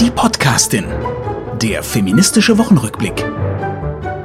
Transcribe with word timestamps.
Die 0.00 0.10
Podcastin. 0.10 0.86
Der 1.60 1.82
feministische 1.82 2.56
Wochenrückblick. 2.56 3.22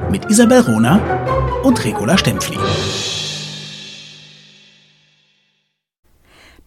Mit 0.09 0.32
Isabel 0.32 0.62
Rona 0.62 1.62
und 1.64 1.83
Regula 1.83 2.17
Stempfli. 2.17 2.58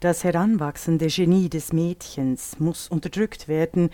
Das 0.01 0.25
heranwachsende 0.25 1.07
Genie 1.07 1.49
des 1.49 1.73
Mädchens 1.73 2.61
muss 2.61 2.89
unterdrückt 2.89 3.49
werden, 3.49 3.89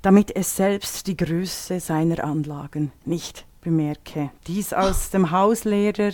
damit 0.00 0.34
es 0.34 0.56
selbst 0.56 1.08
die 1.08 1.16
Größe 1.18 1.78
seiner 1.78 2.24
Anlagen 2.24 2.90
nicht 3.04 3.44
bemerke. 3.60 4.30
Dies 4.46 4.72
aus 4.72 5.10
dem 5.10 5.30
Hauslehrer 5.30 6.12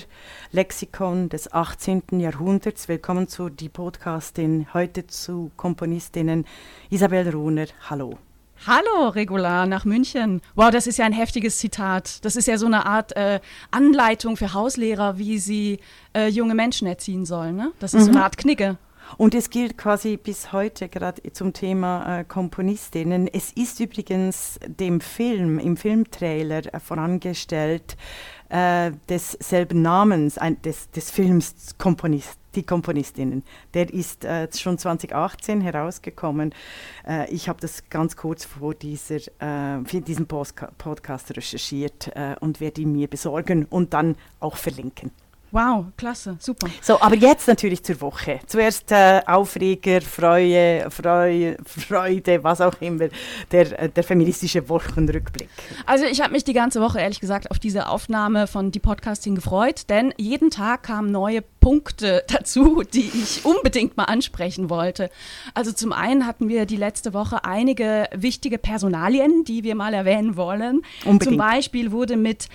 Lexikon 0.51 1.29
des 1.29 1.53
18. 1.53 2.19
Jahrhunderts. 2.19 2.89
Willkommen 2.89 3.29
zu 3.29 3.49
die 3.49 3.69
Podcastin, 3.69 4.67
heute 4.75 5.07
zu 5.07 5.53
Komponistinnen 5.57 6.47
Isabel 6.91 7.31
Runer. 7.31 7.67
Hallo. 7.89 8.19
Hallo, 8.67 9.09
Regular 9.09 9.65
nach 9.65 9.87
München. 9.87 10.43
Wow, 10.55 10.71
das 10.71 10.87
ist 10.87 10.99
ja 10.99 11.07
ein 11.07 11.15
heftiges 11.15 11.57
Zitat. 11.57 12.23
Das 12.27 12.37
ist 12.37 12.47
ja 12.47 12.59
so 12.59 12.67
eine 12.67 12.85
Art 12.85 13.17
äh, 13.17 13.41
Anleitung 13.71 14.37
für 14.37 14.53
Hauslehrer, 14.53 15.17
wie 15.17 15.39
sie 15.39 15.79
äh, 16.15 16.29
junge 16.29 16.55
Menschen 16.55 16.87
erziehen 16.87 17.25
sollen. 17.25 17.57
Ne? 17.57 17.73
Das 17.79 17.95
ist 17.95 18.03
mhm. 18.03 18.05
so 18.05 18.11
eine 18.13 18.25
Art 18.25 18.37
Knigge. 18.37 18.77
Und 19.17 19.35
es 19.35 19.49
gilt 19.49 19.79
quasi 19.79 20.19
bis 20.19 20.53
heute 20.53 20.91
gerade 20.91 21.23
zum 21.33 21.55
Thema 21.55 22.21
äh, 22.21 22.25
Komponistinnen. 22.25 23.29
Es 23.29 23.51
ist 23.53 23.81
übrigens 23.81 24.61
dem 24.67 25.01
Film, 25.01 25.59
im 25.59 25.79
Filmtrailer 25.79 26.75
äh, 26.75 26.81
vorangestellt, 26.81 27.97
äh, 28.51 28.93
desselben 29.09 29.83
Namens, 29.83 30.37
ein, 30.37 30.61
des, 30.63 30.91
des 30.91 31.11
Films 31.11 31.77
Komponist, 31.79 32.39
die 32.55 32.65
Komponistinnen. 32.65 33.45
Der 33.75 33.93
ist 33.93 34.25
äh, 34.25 34.49
schon 34.53 34.77
2018 34.77 35.61
herausgekommen. 35.61 36.53
Äh, 37.07 37.31
ich 37.33 37.49
habe 37.49 37.61
das 37.61 37.89
ganz 37.89 38.17
kurz 38.17 38.45
vor 38.45 38.75
dieser, 38.75 39.17
äh, 39.17 39.85
für 39.85 40.01
diesen 40.01 40.27
Postka 40.27 40.71
Podcast 40.77 41.37
recherchiert 41.37 42.11
äh, 42.15 42.35
und 42.41 42.61
werde 42.61 42.83
ihn 42.83 42.93
mir 42.93 43.09
besorgen 43.09 43.67
und 43.67 43.95
dann 43.95 44.17
auch 44.41 44.57
verlinken. 44.57 45.13
Wow, 45.53 45.87
klasse, 45.97 46.37
super. 46.39 46.69
So, 46.81 47.01
aber 47.01 47.17
jetzt 47.17 47.49
natürlich 47.49 47.83
zur 47.83 48.01
Woche. 48.01 48.39
Zuerst 48.47 48.93
äh, 48.93 49.21
Aufreger, 49.27 50.01
Freude, 50.01 50.87
Freude, 50.91 51.57
Freude, 51.65 52.45
was 52.45 52.61
auch 52.61 52.75
immer, 52.81 53.09
der, 53.51 53.81
äh, 53.81 53.89
der 53.89 54.05
feministische 54.05 54.69
Wochenrückblick. 54.69 55.49
Also 55.87 56.05
ich 56.05 56.21
habe 56.21 56.33
mich 56.33 56.45
die 56.45 56.53
ganze 56.53 56.81
Woche 56.81 57.01
ehrlich 57.01 57.19
gesagt 57.19 57.51
auf 57.51 57.59
diese 57.59 57.89
Aufnahme 57.89 58.47
von 58.47 58.71
die 58.71 58.79
Podcasting 58.79 59.35
gefreut, 59.35 59.89
denn 59.89 60.15
jeden 60.17 60.51
Tag 60.51 60.85
kamen 60.85 61.11
neue 61.11 61.43
Punkte 61.61 62.23
dazu, 62.29 62.83
die 62.83 63.11
ich 63.13 63.45
unbedingt 63.45 63.97
mal 63.97 64.05
ansprechen 64.05 64.71
wollte. 64.71 65.11
Also 65.55 65.73
zum 65.73 65.93
einen 65.93 66.27
hatten 66.27 66.49
wir 66.49 66.65
die 66.65 66.77
letzte 66.77 67.13
Woche 67.13 67.45
einige 67.45 68.09
wichtige 68.15 68.59
Personalien, 68.59 69.43
die 69.45 69.65
wir 69.65 69.75
mal 69.75 69.95
erwähnen 69.95 70.37
wollen. 70.37 70.83
Unbedingt. 71.05 71.25
Zum 71.25 71.37
Beispiel 71.37 71.91
wurde 71.91 72.17
mit 72.17 72.49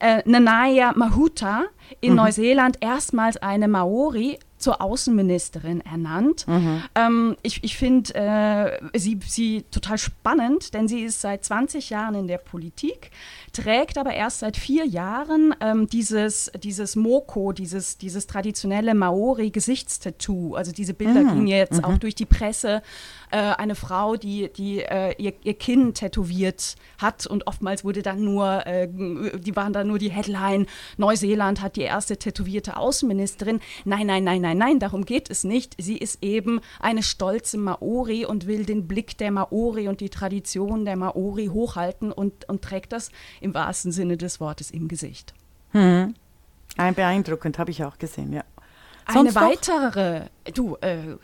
äh, 0.00 0.22
Nanaya 0.24 0.92
Mahuta 0.94 1.64
in 2.00 2.10
mhm. 2.10 2.16
Neuseeland 2.16 2.78
erstmals 2.80 3.36
eine 3.36 3.68
Maori 3.68 4.38
zur 4.64 4.80
Außenministerin 4.80 5.82
ernannt. 5.82 6.46
Mhm. 6.48 6.82
Ähm, 6.94 7.36
ich 7.42 7.62
ich 7.62 7.76
finde 7.76 8.14
äh, 8.14 8.98
sie, 8.98 9.18
sie 9.26 9.62
total 9.70 9.98
spannend, 9.98 10.72
denn 10.72 10.88
sie 10.88 11.02
ist 11.02 11.20
seit 11.20 11.44
20 11.44 11.90
Jahren 11.90 12.14
in 12.14 12.28
der 12.28 12.38
Politik, 12.38 13.10
trägt 13.52 13.98
aber 13.98 14.14
erst 14.14 14.38
seit 14.38 14.56
vier 14.56 14.86
Jahren 14.86 15.54
ähm, 15.60 15.86
dieses, 15.86 16.50
dieses 16.62 16.96
Moko, 16.96 17.52
dieses, 17.52 17.98
dieses 17.98 18.26
traditionelle 18.26 18.94
Maori-Gesichtstattoo. 18.94 20.54
Also 20.54 20.72
diese 20.72 20.94
Bilder 20.94 21.20
mhm. 21.20 21.28
gingen 21.28 21.46
jetzt 21.48 21.78
mhm. 21.78 21.84
auch 21.84 21.98
durch 21.98 22.14
die 22.14 22.26
Presse. 22.26 22.82
Äh, 23.34 23.56
eine 23.58 23.74
Frau, 23.74 24.14
die, 24.14 24.48
die 24.52 24.78
äh, 24.78 25.12
ihr, 25.18 25.32
ihr 25.42 25.54
Kinn 25.54 25.92
tätowiert 25.92 26.76
hat 26.98 27.26
und 27.26 27.48
oftmals 27.48 27.82
wurde 27.82 28.00
dann 28.02 28.22
nur, 28.22 28.64
äh, 28.64 28.86
die 28.88 29.56
waren 29.56 29.72
dann 29.72 29.88
nur 29.88 29.98
die 29.98 30.12
Headline, 30.12 30.66
Neuseeland 30.98 31.60
hat 31.60 31.74
die 31.74 31.80
erste 31.80 32.16
tätowierte 32.16 32.76
Außenministerin. 32.76 33.58
Nein, 33.84 34.06
nein, 34.06 34.22
nein, 34.22 34.40
nein, 34.40 34.56
nein, 34.56 34.78
darum 34.78 35.04
geht 35.04 35.30
es 35.30 35.42
nicht. 35.42 35.74
Sie 35.82 35.98
ist 35.98 36.22
eben 36.22 36.60
eine 36.78 37.02
stolze 37.02 37.58
Maori 37.58 38.24
und 38.24 38.46
will 38.46 38.64
den 38.64 38.86
Blick 38.86 39.18
der 39.18 39.32
Maori 39.32 39.88
und 39.88 40.00
die 40.00 40.10
Tradition 40.10 40.84
der 40.84 40.94
Maori 40.94 41.46
hochhalten 41.46 42.12
und, 42.12 42.48
und 42.48 42.62
trägt 42.62 42.92
das 42.92 43.10
im 43.40 43.52
wahrsten 43.52 43.90
Sinne 43.90 44.16
des 44.16 44.38
Wortes 44.38 44.70
im 44.70 44.86
Gesicht. 44.86 45.34
Hm. 45.72 46.14
Ein 46.76 46.94
beeindruckend, 46.94 47.58
habe 47.58 47.72
ich 47.72 47.82
auch 47.82 47.98
gesehen, 47.98 48.32
ja. 48.32 48.44
Sonst 49.12 49.36
Eine 49.36 49.48
weitere, 49.48 50.22
du, 50.54 50.76
äh, 50.76 51.16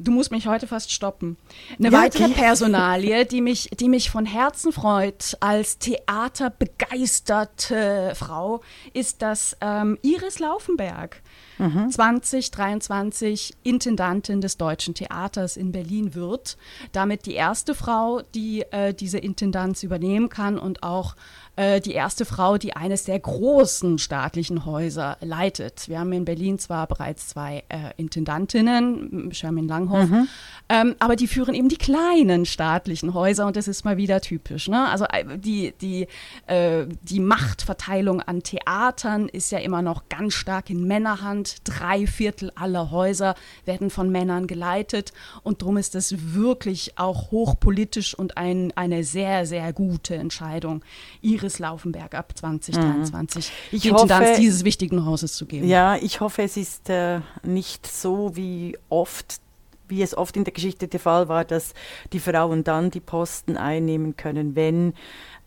du 0.00 0.10
musst 0.10 0.30
mich 0.30 0.46
heute 0.46 0.66
fast 0.66 0.90
stoppen. 0.92 1.36
Eine 1.78 1.90
ja, 1.90 2.02
weitere 2.02 2.24
okay. 2.24 2.34
Personalie, 2.34 3.26
die 3.26 3.40
mich, 3.40 3.70
die 3.78 3.88
mich 3.88 4.10
von 4.10 4.26
Herzen 4.26 4.72
freut 4.72 5.36
als 5.40 5.78
theaterbegeisterte 5.78 8.12
Frau, 8.14 8.60
ist 8.92 9.22
das 9.22 9.56
ähm, 9.60 9.98
Iris 10.02 10.38
Laufenberg. 10.38 11.22
Mhm. 11.58 11.90
2023 11.90 13.56
Intendantin 13.62 14.40
des 14.40 14.56
Deutschen 14.56 14.94
Theaters 14.94 15.58
in 15.58 15.72
Berlin 15.72 16.14
wird. 16.14 16.56
Damit 16.92 17.26
die 17.26 17.34
erste 17.34 17.74
Frau, 17.74 18.22
die 18.34 18.62
äh, 18.70 18.94
diese 18.94 19.18
Intendanz 19.18 19.82
übernehmen 19.82 20.30
kann 20.30 20.58
und 20.58 20.82
auch 20.82 21.16
äh, 21.60 21.80
die 21.82 21.92
erste 21.92 22.24
Frau, 22.24 22.56
die 22.56 22.74
eines 22.74 23.04
der 23.04 23.20
großen 23.20 23.98
staatlichen 23.98 24.64
Häuser 24.64 25.18
leitet. 25.20 25.90
Wir 25.90 26.00
haben 26.00 26.10
in 26.12 26.24
Berlin 26.24 26.58
zwar 26.58 26.86
bereits 26.86 27.28
zwei 27.28 27.64
äh, 27.68 27.92
Intendantinnen, 27.98 29.30
Shermin 29.34 29.68
Langhoff, 29.68 30.08
mhm. 30.08 30.28
ähm, 30.70 30.96
aber 31.00 31.16
die 31.16 31.26
führen 31.26 31.54
eben 31.54 31.68
die 31.68 31.76
kleinen 31.76 32.46
staatlichen 32.46 33.12
Häuser 33.12 33.46
und 33.46 33.56
das 33.56 33.68
ist 33.68 33.84
mal 33.84 33.98
wieder 33.98 34.22
typisch. 34.22 34.68
Ne? 34.68 34.88
Also 34.88 35.04
äh, 35.04 35.36
die, 35.36 35.74
die, 35.78 36.06
äh, 36.46 36.86
die 37.02 37.20
Machtverteilung 37.20 38.22
an 38.22 38.42
Theatern 38.42 39.28
ist 39.28 39.52
ja 39.52 39.58
immer 39.58 39.82
noch 39.82 40.08
ganz 40.08 40.32
stark 40.32 40.70
in 40.70 40.86
Männerhand. 40.86 41.56
Drei 41.64 42.06
Viertel 42.06 42.52
aller 42.54 42.90
Häuser 42.90 43.34
werden 43.66 43.90
von 43.90 44.10
Männern 44.10 44.46
geleitet 44.46 45.12
und 45.42 45.60
darum 45.60 45.76
ist 45.76 45.94
es 45.94 46.32
wirklich 46.32 46.96
auch 46.96 47.30
hochpolitisch 47.30 48.14
und 48.14 48.38
ein, 48.38 48.72
eine 48.76 49.04
sehr, 49.04 49.44
sehr 49.44 49.74
gute 49.74 50.14
Entscheidung 50.14 50.82
ihres 51.20 51.49
Iris 51.50 51.58
Laufenberg 51.58 52.14
ab 52.14 52.32
2023 52.36 53.46
mhm. 53.46 53.76
ich 53.76 53.86
Intendanz 53.86 54.28
hoffe, 54.28 54.40
dieses 54.40 54.64
wichtigen 54.64 55.04
Hauses 55.04 55.34
zu 55.34 55.46
geben. 55.46 55.66
Ja, 55.66 55.96
ich 55.96 56.20
hoffe, 56.20 56.42
es 56.42 56.56
ist 56.56 56.88
äh, 56.88 57.20
nicht 57.42 57.86
so 57.86 58.36
wie 58.36 58.78
oft 58.88 59.40
wie 59.88 60.02
es 60.02 60.16
oft 60.16 60.36
in 60.36 60.44
der 60.44 60.52
Geschichte 60.52 60.86
der 60.86 61.00
Fall 61.00 61.28
war, 61.28 61.44
dass 61.44 61.74
die 62.12 62.20
Frauen 62.20 62.62
dann 62.62 62.92
die 62.92 63.00
Posten 63.00 63.56
einnehmen 63.56 64.16
können, 64.16 64.54
wenn 64.54 64.94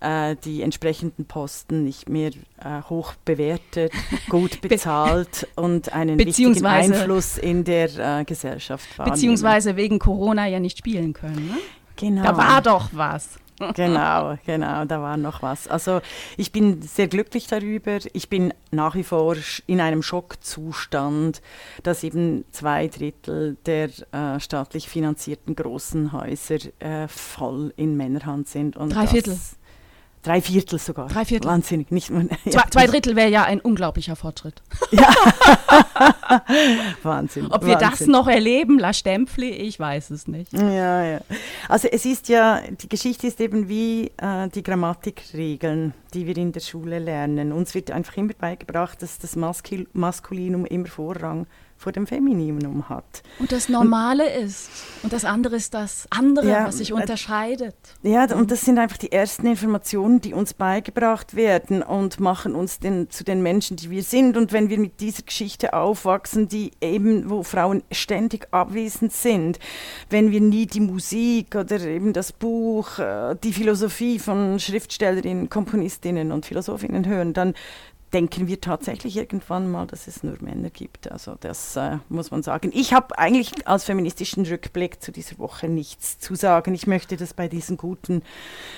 äh, 0.01 0.35
die 0.43 0.61
entsprechenden 0.63 1.23
Posten 1.23 1.85
nicht 1.85 2.09
mehr 2.09 2.31
äh, 2.57 2.81
hoch 2.89 3.13
bewertet, 3.23 3.93
gut 4.29 4.59
bezahlt 4.59 5.47
und 5.55 5.93
einen 5.93 6.19
wichtigen 6.19 6.65
Einfluss 6.65 7.37
in 7.37 7.63
der 7.63 8.19
äh, 8.19 8.25
Gesellschaft 8.25 8.99
wahrnehmen. 8.99 9.15
Beziehungsweise 9.15 9.77
wegen 9.77 9.97
Corona 9.97 10.45
ja 10.45 10.59
nicht 10.59 10.77
spielen 10.77 11.13
können. 11.13 11.47
Ne? 11.47 11.57
Genau. 11.95 12.23
Da 12.23 12.35
war 12.35 12.61
doch 12.61 12.89
was. 12.91 13.39
Genau, 13.75 14.37
genau, 14.45 14.85
da 14.85 15.01
war 15.01 15.17
noch 15.17 15.41
was. 15.41 15.67
Also 15.67 16.01
ich 16.37 16.51
bin 16.51 16.81
sehr 16.81 17.07
glücklich 17.07 17.47
darüber. 17.47 17.99
Ich 18.13 18.29
bin 18.29 18.53
nach 18.71 18.95
wie 18.95 19.03
vor 19.03 19.35
in 19.67 19.79
einem 19.79 20.03
Schockzustand, 20.03 21.41
dass 21.83 22.03
eben 22.03 22.45
zwei 22.51 22.87
Drittel 22.87 23.57
der 23.65 23.89
äh, 24.11 24.39
staatlich 24.39 24.89
finanzierten 24.89 25.55
großen 25.55 26.11
Häuser 26.11 26.57
äh, 26.79 27.07
voll 27.07 27.73
in 27.77 27.95
Männerhand 27.95 28.47
sind. 28.47 28.75
Und 28.75 28.93
Drei 28.93 29.07
Viertel. 29.07 29.33
Das, 29.33 29.55
Drei 30.23 30.41
Viertel 30.41 30.79
sogar. 30.79 31.07
Drei 31.09 31.25
Viertel. 31.25 31.49
Wahnsinnig. 31.49 31.91
Nicht, 31.91 32.09
ja. 32.09 32.51
zwei, 32.51 32.63
zwei, 32.69 32.87
Drittel 32.87 33.15
wäre 33.15 33.29
ja 33.29 33.43
ein 33.43 33.59
unglaublicher 33.59 34.15
Fortschritt. 34.15 34.61
Ja. 34.91 35.09
Wahnsinn. 37.03 37.47
Ob 37.47 37.65
wir 37.65 37.73
Wahnsinn. 37.73 37.89
das 37.89 38.07
noch 38.07 38.27
erleben, 38.27 38.77
La 38.77 38.93
Stempfli, 38.93 39.49
ich 39.49 39.79
weiß 39.79 40.11
es 40.11 40.27
nicht. 40.27 40.53
Ja, 40.53 41.03
ja. 41.03 41.19
Also 41.67 41.87
es 41.87 42.05
ist 42.05 42.29
ja, 42.29 42.61
die 42.69 42.87
Geschichte 42.87 43.27
ist 43.27 43.41
eben 43.41 43.67
wie 43.67 44.11
äh, 44.17 44.47
die 44.49 44.61
Grammatikregeln, 44.61 45.93
die 46.13 46.27
wir 46.27 46.37
in 46.37 46.51
der 46.51 46.59
Schule 46.59 46.99
lernen. 46.99 47.51
Uns 47.51 47.73
wird 47.73 47.91
einfach 47.91 48.15
immer 48.17 48.33
beigebracht, 48.33 49.01
dass 49.01 49.17
das 49.17 49.35
Maskul 49.35 49.87
Maskulinum 49.93 50.65
immer 50.65 50.87
Vorrang 50.87 51.41
hat 51.41 51.47
vor 51.83 51.91
dem 51.91 52.07
Femininum 52.07 52.87
hat. 52.87 53.23
Und 53.39 53.51
das 53.51 53.67
Normale 53.67 54.23
und, 54.23 54.45
ist. 54.45 54.69
Und 55.03 55.11
das 55.11 55.25
andere 55.25 55.57
ist 55.57 55.73
das 55.73 56.07
andere, 56.09 56.47
ja, 56.47 56.65
was 56.65 56.77
sich 56.77 56.91
äh, 56.91 56.93
unterscheidet. 56.93 57.75
Ja, 58.03 58.23
und 58.33 58.51
das 58.51 58.61
sind 58.61 58.79
einfach 58.79 58.97
die 58.97 59.11
ersten 59.11 59.45
Informationen, 59.45 60.21
die 60.21 60.33
uns 60.33 60.53
beigebracht 60.53 61.35
werden 61.35 61.83
und 61.83 62.21
machen 62.21 62.55
uns 62.55 62.79
den, 62.79 63.09
zu 63.09 63.25
den 63.25 63.43
Menschen, 63.43 63.75
die 63.75 63.89
wir 63.89 64.01
sind. 64.01 64.37
Und 64.37 64.53
wenn 64.53 64.69
wir 64.69 64.79
mit 64.79 65.01
dieser 65.01 65.23
Geschichte 65.23 65.73
aufwachsen, 65.73 66.47
die 66.47 66.71
eben, 66.79 67.29
wo 67.29 67.43
Frauen 67.43 67.83
ständig 67.91 68.47
abwesend 68.51 69.11
sind, 69.11 69.59
wenn 70.09 70.31
wir 70.31 70.39
nie 70.39 70.65
die 70.65 70.79
Musik 70.79 71.55
oder 71.55 71.81
eben 71.81 72.13
das 72.13 72.31
Buch, 72.31 72.97
äh, 72.97 73.35
die 73.43 73.51
Philosophie 73.51 74.19
von 74.19 74.57
Schriftstellerinnen, 74.57 75.49
Komponistinnen 75.49 76.31
und 76.31 76.45
Philosophinnen 76.45 77.05
hören, 77.05 77.33
dann 77.33 77.53
denken 78.13 78.47
wir 78.47 78.61
tatsächlich 78.61 79.17
irgendwann 79.17 79.71
mal, 79.71 79.87
dass 79.87 80.07
es 80.07 80.23
nur 80.23 80.35
Männer 80.39 80.69
gibt. 80.69 81.11
Also 81.11 81.35
das 81.39 81.75
äh, 81.75 81.97
muss 82.09 82.29
man 82.29 82.43
sagen. 82.43 82.71
Ich 82.73 82.93
habe 82.93 83.17
eigentlich 83.17 83.67
als 83.67 83.85
feministischen 83.85 84.45
Rückblick 84.45 85.01
zu 85.01 85.11
dieser 85.11 85.39
Woche 85.39 85.67
nichts 85.67 86.19
zu 86.19 86.35
sagen. 86.35 86.75
Ich 86.75 86.85
möchte 86.85 87.17
das 87.17 87.33
bei 87.33 87.47
diesen 87.47 87.75
guten 87.75 88.21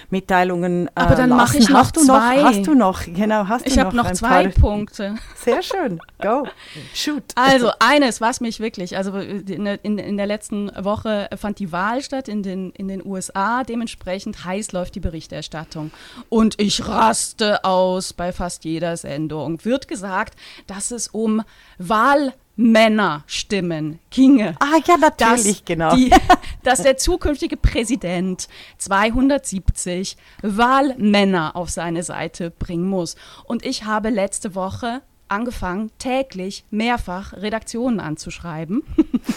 Mitteilungen. 0.10 0.88
Äh, 0.88 0.92
Aber 0.96 1.16
dann 1.16 1.30
mache 1.30 1.58
ich 1.58 1.70
noch 1.70 1.80
hast 1.80 2.00
zwei. 2.00 2.38
Noch, 2.38 2.44
hast 2.46 2.68
du 2.68 2.74
noch? 2.76 3.04
Genau, 3.06 3.48
hast 3.48 3.68
ich 3.68 3.74
du 3.74 3.82
noch. 3.82 3.92
Ich 3.92 3.98
habe 3.98 3.98
noch 3.98 4.12
zwei 4.14 4.48
Punkte. 4.48 5.16
Sehr 5.36 5.62
schön. 5.62 6.00
Go. 6.22 6.48
Shoot. 6.94 7.24
Also 7.36 7.72
eines, 7.80 8.22
was 8.22 8.40
mich 8.40 8.62
wirklich, 8.62 8.96
also 8.96 9.18
in, 9.18 9.66
in, 9.66 9.98
in 9.98 10.18
der 10.18 10.28
letzten 10.28 10.72
Woche 10.84 11.30
fand 11.36 11.60
die 11.60 11.72
Wahl 11.74 12.02
statt 12.02 12.30
in 12.30 12.42
den, 12.42 12.72
in 12.72 12.88
den 12.88 13.06
USA. 13.06 13.64
Dementsprechend 13.64 14.46
heiß 14.46 14.72
läuft 14.72 14.96
die 14.96 15.02
Berichterstattung. 15.02 15.92
Und 16.30 16.60
ich 16.60 16.88
raste 16.88 17.66
aus 17.66 18.14
bei 18.14 18.32
fast 18.32 18.64
jeder 18.64 18.96
Sendung. 18.96 19.25
Sendung 19.25 19.66
wird 19.66 19.88
gesagt, 19.88 20.38
dass 20.68 20.92
es 20.92 21.07
um 21.07 21.42
Wahlmännerstimmen 21.80 23.98
ginge. 24.12 24.56
Ah 24.60 24.77
ja, 24.86 24.98
natürlich, 24.98 25.63
dass 25.63 25.66
genau. 25.66 25.95
Die, 25.95 26.12
dass 26.63 26.83
der 26.83 26.98
zukünftige 26.98 27.57
Präsident 27.57 28.48
270 28.77 30.16
Wahlmänner 30.44 31.56
auf 31.56 31.72
seine 31.72 32.04
Seite 32.04 32.51
bringen 32.51 32.88
muss. 32.88 33.16
Und 33.45 33.66
ich 33.66 33.86
habe 33.86 34.10
letzte 34.10 34.54
Woche 34.54 35.01
angefangen, 35.27 35.92
täglich 35.98 36.63
mehrfach 36.69 37.33
Redaktionen 37.33 38.00
anzuschreiben 38.00 38.83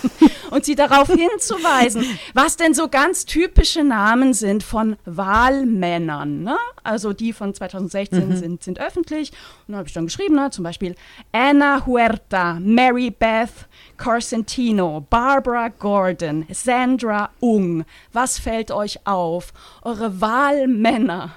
und 0.50 0.64
sie 0.64 0.74
darauf 0.74 1.08
hinzuweisen, 1.08 2.04
was 2.34 2.56
denn 2.56 2.74
so 2.74 2.88
ganz 2.88 3.24
typische 3.24 3.84
Namen 3.84 4.34
sind 4.34 4.62
von 4.62 4.96
Wahlmännern. 5.04 6.42
Ne? 6.42 6.56
Also 6.84 7.12
die 7.12 7.32
von 7.32 7.54
2016 7.54 8.28
mhm. 8.28 8.36
sind, 8.36 8.62
sind 8.62 8.80
öffentlich. 8.80 9.32
Und 9.66 9.72
da 9.72 9.78
habe 9.78 9.88
ich 9.88 9.94
dann 9.94 10.06
geschrieben, 10.06 10.34
ne? 10.34 10.50
zum 10.50 10.64
Beispiel 10.64 10.94
Anna 11.32 11.86
Huerta, 11.86 12.58
Mary 12.60 13.10
Beth 13.10 13.68
Corsentino, 13.96 15.04
Barbara 15.08 15.68
Gordon, 15.68 16.46
Sandra 16.50 17.30
Ung. 17.40 17.84
Was 18.12 18.38
fällt 18.38 18.70
euch 18.70 19.06
auf? 19.06 19.52
Eure 19.82 20.20
Wahlmänner 20.20 21.32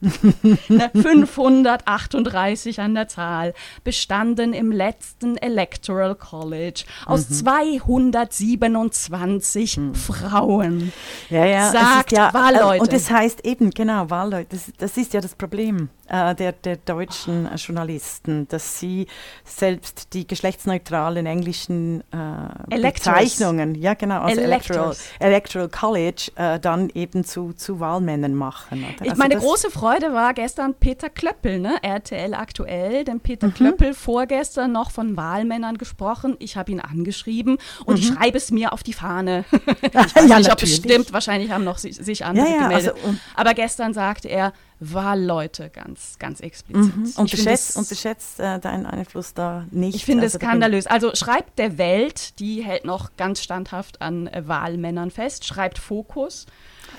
538 0.94 2.80
an 2.80 2.94
der 2.94 3.08
Zahl, 3.08 3.54
bestanden 3.82 4.52
im 4.52 4.70
letzten 4.72 5.36
Electoral 5.36 6.14
College 6.14 6.84
aus 7.06 7.30
mhm. 7.30 7.34
227 7.34 9.76
mhm. 9.76 9.94
Frauen. 9.94 10.92
Ja, 11.30 11.46
ja, 11.46 11.70
sagt 11.70 12.12
ja, 12.12 12.30
äh, 12.30 12.34
Wahlleute. 12.34 12.82
Und 12.82 12.92
das 12.92 13.10
heißt 13.10 13.44
eben, 13.44 13.70
genau, 13.70 14.10
Wahlleute, 14.10 14.48
das, 14.50 14.72
das 14.78 14.96
ist 14.96 15.14
ja 15.14 15.20
das 15.20 15.34
Problem 15.34 15.88
äh, 16.08 16.34
der, 16.34 16.52
der 16.52 16.76
deutschen 16.76 17.46
äh, 17.46 17.56
Journalisten, 17.56 18.46
dass 18.48 18.78
sie 18.78 19.06
selbst 19.44 20.12
die 20.12 20.26
geschlechtsneutralen 20.26 21.26
englischen 21.26 22.02
äh, 22.12 22.80
Bezeichnungen, 22.80 23.74
ja 23.74 23.94
genau, 23.94 24.20
also 24.22 24.40
Electoral, 24.40 24.96
Electoral 25.18 25.68
College, 25.68 26.30
äh, 26.36 26.60
dann 26.60 26.90
eben 26.90 27.24
zu, 27.24 27.52
zu 27.52 27.80
Wahlmännern 27.80 28.34
machen. 28.34 28.84
Oder? 28.84 29.04
Ich 29.04 29.10
also 29.10 29.22
meine 29.22 29.36
große 29.36 29.70
Freude 29.70 30.12
war 30.12 30.34
gestern 30.34 30.74
Peter 30.74 31.08
Klöppel, 31.08 31.58
ne? 31.58 31.76
RTL 31.82 32.34
aktuell, 32.34 33.04
denn 33.04 33.20
Peter 33.20 33.48
mhm. 33.48 33.54
Klöppel 33.54 33.94
vorgestern 33.94 34.72
noch 34.72 34.90
von 34.90 35.16
Wahlmännern 35.16 35.78
gesprochen. 35.78 36.36
Ich 36.38 36.56
habe 36.56 36.72
ihn 36.72 36.80
angeschrieben 36.80 37.58
und 37.84 37.96
mhm. 37.96 38.00
ich 38.00 38.08
schreibe 38.08 38.36
es 38.36 38.50
mir 38.50 38.72
auf 38.72 38.82
die 38.82 38.92
Fahne. 38.92 39.44
ich 39.82 39.94
weiß 39.94 40.28
ja, 40.28 40.38
nicht, 40.38 40.52
ob 40.52 40.62
es 40.62 40.76
stimmt, 40.76 41.12
wahrscheinlich 41.12 41.50
haben 41.50 41.64
noch 41.64 41.78
sich 41.78 42.24
andere 42.24 42.46
ja, 42.46 42.52
ja, 42.52 42.62
gemeldet. 42.62 42.94
Also, 42.94 43.18
Aber 43.34 43.54
gestern 43.54 43.94
sagte 43.94 44.28
er, 44.28 44.52
Wahlleute 44.80 45.70
ganz, 45.70 46.18
ganz 46.18 46.40
explizit. 46.40 46.96
Mhm. 46.96 47.12
Unterschätzt, 47.16 47.76
unterschätzt 47.76 48.40
äh, 48.40 48.58
deinen 48.58 48.86
Einfluss 48.86 49.34
da 49.34 49.66
nicht. 49.70 49.94
Ich 49.94 50.04
finde 50.04 50.24
also, 50.24 50.36
es 50.36 50.42
skandalös. 50.42 50.86
Also 50.86 51.14
schreibt 51.14 51.58
der 51.58 51.78
Welt, 51.78 52.38
die 52.40 52.62
hält 52.62 52.84
noch 52.84 53.16
ganz 53.16 53.42
standhaft 53.42 54.00
an 54.02 54.26
äh, 54.26 54.46
Wahlmännern 54.46 55.10
fest, 55.10 55.44
schreibt 55.44 55.78
Fokus. 55.78 56.46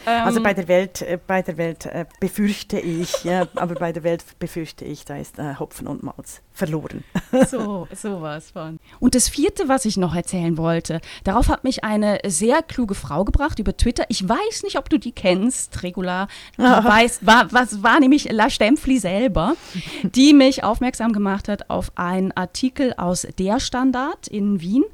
Also 0.06 0.42
bei 0.42 0.52
ähm, 0.52 0.56
der 0.56 0.68
Welt, 0.68 1.02
äh, 1.02 1.20
bei 1.26 1.42
der 1.42 1.58
Welt 1.58 1.86
äh, 1.86 2.06
befürchte 2.20 2.80
ich, 2.80 3.24
ja, 3.24 3.48
aber 3.56 3.76
bei 3.76 3.92
der 3.92 4.04
Welt 4.04 4.24
befürchte 4.40 4.86
ich, 4.86 5.06
da 5.06 5.18
ist 5.18 5.40
äh, 5.40 5.56
Hopfen 5.60 5.88
und 5.88 6.04
Malz 6.04 6.42
verloren. 6.54 7.04
So, 7.50 7.86
sowas 7.94 8.52
von. 8.52 8.80
Und 9.02 9.14
das 9.14 9.28
vierte, 9.28 9.68
was 9.68 9.84
ich 9.84 9.98
noch 9.98 10.16
erzählen 10.16 10.58
wollte, 10.58 11.02
darauf 11.26 11.50
hat 11.50 11.66
mich 11.66 11.84
eine 11.84 12.20
sehr 12.26 12.64
kluge 12.64 12.96
Frau 12.96 13.26
gebracht 13.26 13.60
über 13.60 13.76
Twitter. 13.76 14.06
Ich 14.08 14.28
weiß 14.28 14.64
nicht, 14.64 14.78
ob 14.78 14.90
du 14.90 14.98
die 14.98 15.12
kennst, 15.12 15.84
Regula. 15.84 16.28
Du 16.56 16.64
weißt, 16.64 17.26
war, 17.26 17.52
was 17.52 17.84
war 17.84 18.00
nämlich 18.00 18.32
La 18.32 18.50
Stempfli 18.50 19.00
selber, 19.00 19.56
die 20.04 20.34
mich 20.34 20.64
aufmerksam 20.64 21.12
gemacht 21.12 21.50
hat 21.50 21.70
auf 21.70 21.92
einen 21.96 22.32
Artikel 22.32 22.94
aus 22.94 23.28
Der 23.38 23.60
Standard 23.60 24.28
in 24.28 24.62
Wien 24.62 24.86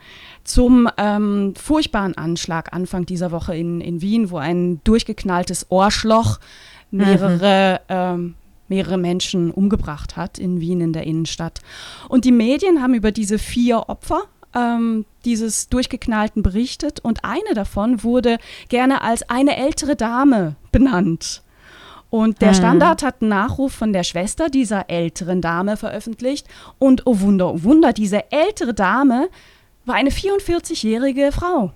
zum 0.51 0.89
ähm, 0.97 1.53
furchtbaren 1.55 2.17
Anschlag 2.17 2.73
Anfang 2.73 3.05
dieser 3.05 3.31
Woche 3.31 3.55
in, 3.55 3.79
in 3.79 4.01
Wien, 4.01 4.31
wo 4.31 4.37
ein 4.37 4.81
durchgeknalltes 4.83 5.67
Ohrschloch 5.69 6.39
mehrere 6.91 7.79
mhm. 7.87 7.95
ähm, 7.95 8.35
mehrere 8.67 8.97
Menschen 8.97 9.51
umgebracht 9.51 10.15
hat 10.15 10.39
in 10.39 10.61
Wien 10.61 10.81
in 10.81 10.93
der 10.93 11.03
Innenstadt. 11.03 11.59
Und 12.07 12.25
die 12.25 12.31
Medien 12.31 12.81
haben 12.81 12.93
über 12.93 13.11
diese 13.11 13.37
vier 13.37 13.89
Opfer 13.89 14.23
ähm, 14.53 15.05
dieses 15.25 15.69
durchgeknallten 15.69 16.41
berichtet 16.41 16.99
und 16.99 17.23
eine 17.23 17.53
davon 17.53 18.03
wurde 18.03 18.37
gerne 18.69 19.01
als 19.01 19.29
eine 19.29 19.57
ältere 19.57 19.95
Dame 19.95 20.55
benannt. 20.71 21.43
Und 22.09 22.41
der 22.41 22.49
hm. 22.49 22.55
Standard 22.55 23.03
hat 23.03 23.21
einen 23.21 23.29
Nachruf 23.29 23.71
von 23.71 23.93
der 23.93 24.03
Schwester 24.03 24.49
dieser 24.49 24.89
älteren 24.89 25.39
Dame 25.39 25.77
veröffentlicht. 25.77 26.45
Und 26.77 27.03
oh 27.05 27.21
Wunder, 27.21 27.53
oh 27.53 27.63
Wunder, 27.63 27.93
diese 27.93 28.31
ältere 28.33 28.73
Dame 28.73 29.29
war 29.85 29.95
eine 29.95 30.09
44-jährige 30.09 31.31
Frau 31.31 31.73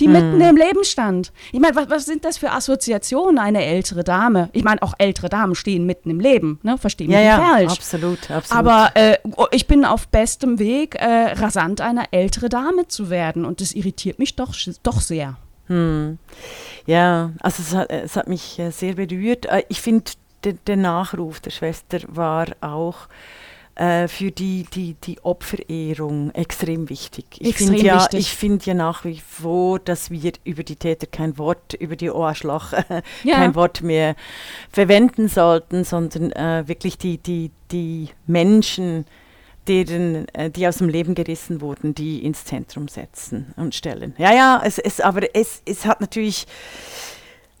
die 0.00 0.06
hm. 0.06 0.12
mitten 0.12 0.40
im 0.40 0.56
Leben 0.56 0.84
stand. 0.84 1.32
Ich 1.52 1.60
meine, 1.60 1.74
was, 1.74 1.90
was, 1.90 2.06
sind 2.06 2.24
das 2.24 2.38
für 2.38 2.50
Assoziationen, 2.52 3.38
eine 3.38 3.64
ältere 3.64 4.04
Dame? 4.04 4.48
Ich 4.52 4.64
meine, 4.64 4.82
auch 4.82 4.94
ältere 4.98 5.28
Damen 5.28 5.54
stehen 5.54 5.86
mitten 5.86 6.10
im 6.10 6.20
Leben, 6.20 6.60
ne? 6.62 6.78
Verstehen 6.78 7.10
ja, 7.10 7.18
mich 7.18 7.26
ja, 7.26 7.38
falsch. 7.38 7.72
Absolut, 7.72 8.30
absolut. 8.30 8.52
Aber 8.52 8.90
äh, 8.94 9.18
ich 9.50 9.66
bin 9.66 9.84
auf 9.84 10.08
bestem 10.08 10.58
Weg, 10.58 10.94
äh, 10.96 11.32
rasant 11.32 11.80
eine 11.80 12.12
ältere 12.12 12.48
Dame 12.48 12.88
zu 12.88 13.10
werden. 13.10 13.44
Und 13.44 13.60
das 13.60 13.72
irritiert 13.72 14.18
mich 14.18 14.36
doch, 14.36 14.54
doch 14.82 15.00
sehr. 15.00 15.36
Hm. 15.66 16.18
Ja, 16.86 17.32
also 17.40 17.62
es 17.62 17.74
hat, 17.74 17.90
es 17.90 18.16
hat 18.16 18.28
mich 18.28 18.58
äh, 18.58 18.70
sehr 18.70 18.94
berührt. 18.94 19.46
Äh, 19.46 19.64
ich 19.68 19.80
finde, 19.80 20.12
der 20.44 20.76
Nachruf 20.76 21.40
der 21.40 21.50
Schwester 21.50 21.98
war 22.06 22.46
auch 22.60 23.08
äh, 23.78 24.08
für 24.08 24.32
die, 24.32 24.64
die, 24.64 24.94
die 25.04 25.20
Opferehrung 25.22 26.32
extrem 26.32 26.88
wichtig. 26.88 27.26
Ich 27.38 27.56
finde 27.56 27.80
ja, 27.80 28.08
find 28.10 28.66
ja 28.66 28.74
nach 28.74 29.04
wie 29.04 29.20
vor, 29.20 29.78
dass 29.78 30.10
wir 30.10 30.32
über 30.42 30.64
die 30.64 30.74
Täter 30.74 31.06
kein 31.06 31.38
Wort, 31.38 31.74
über 31.74 31.94
die 31.94 32.10
Ohrschlag 32.10 32.72
ja. 33.22 33.36
kein 33.36 33.54
Wort 33.54 33.82
mehr 33.82 34.16
verwenden 34.72 35.28
sollten, 35.28 35.84
sondern 35.84 36.32
äh, 36.32 36.66
wirklich 36.66 36.98
die, 36.98 37.18
die, 37.18 37.52
die 37.70 38.08
Menschen, 38.26 39.06
deren, 39.68 40.26
äh, 40.34 40.50
die 40.50 40.66
aus 40.66 40.78
dem 40.78 40.88
Leben 40.88 41.14
gerissen 41.14 41.60
wurden, 41.60 41.94
die 41.94 42.24
ins 42.24 42.44
Zentrum 42.44 42.88
setzen 42.88 43.54
und 43.56 43.76
stellen. 43.76 44.12
Ja, 44.18 44.34
ja, 44.34 44.60
es, 44.64 44.78
es, 44.78 45.00
aber 45.00 45.36
es, 45.36 45.62
es 45.64 45.86
hat 45.86 46.00
natürlich 46.00 46.48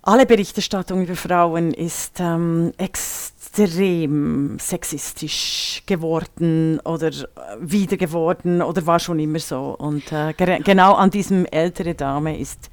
alle 0.02 0.26
Berichterstattung 0.26 1.02
über 1.02 1.14
Frauen 1.14 1.72
ist 1.72 2.18
ähm, 2.18 2.72
extrem 2.78 3.37
sexistisch 4.58 5.82
geworden 5.86 6.80
oder 6.84 7.08
äh, 7.08 7.12
wieder 7.60 7.96
geworden 7.96 8.62
oder 8.62 8.86
war 8.86 9.00
schon 9.00 9.18
immer 9.18 9.38
so. 9.38 9.76
Und 9.78 10.12
äh, 10.12 10.32
genau 10.34 10.94
an 10.94 11.10
diesem 11.10 11.46
ältere 11.46 11.94
Dame 11.94 12.38
ist 12.38 12.70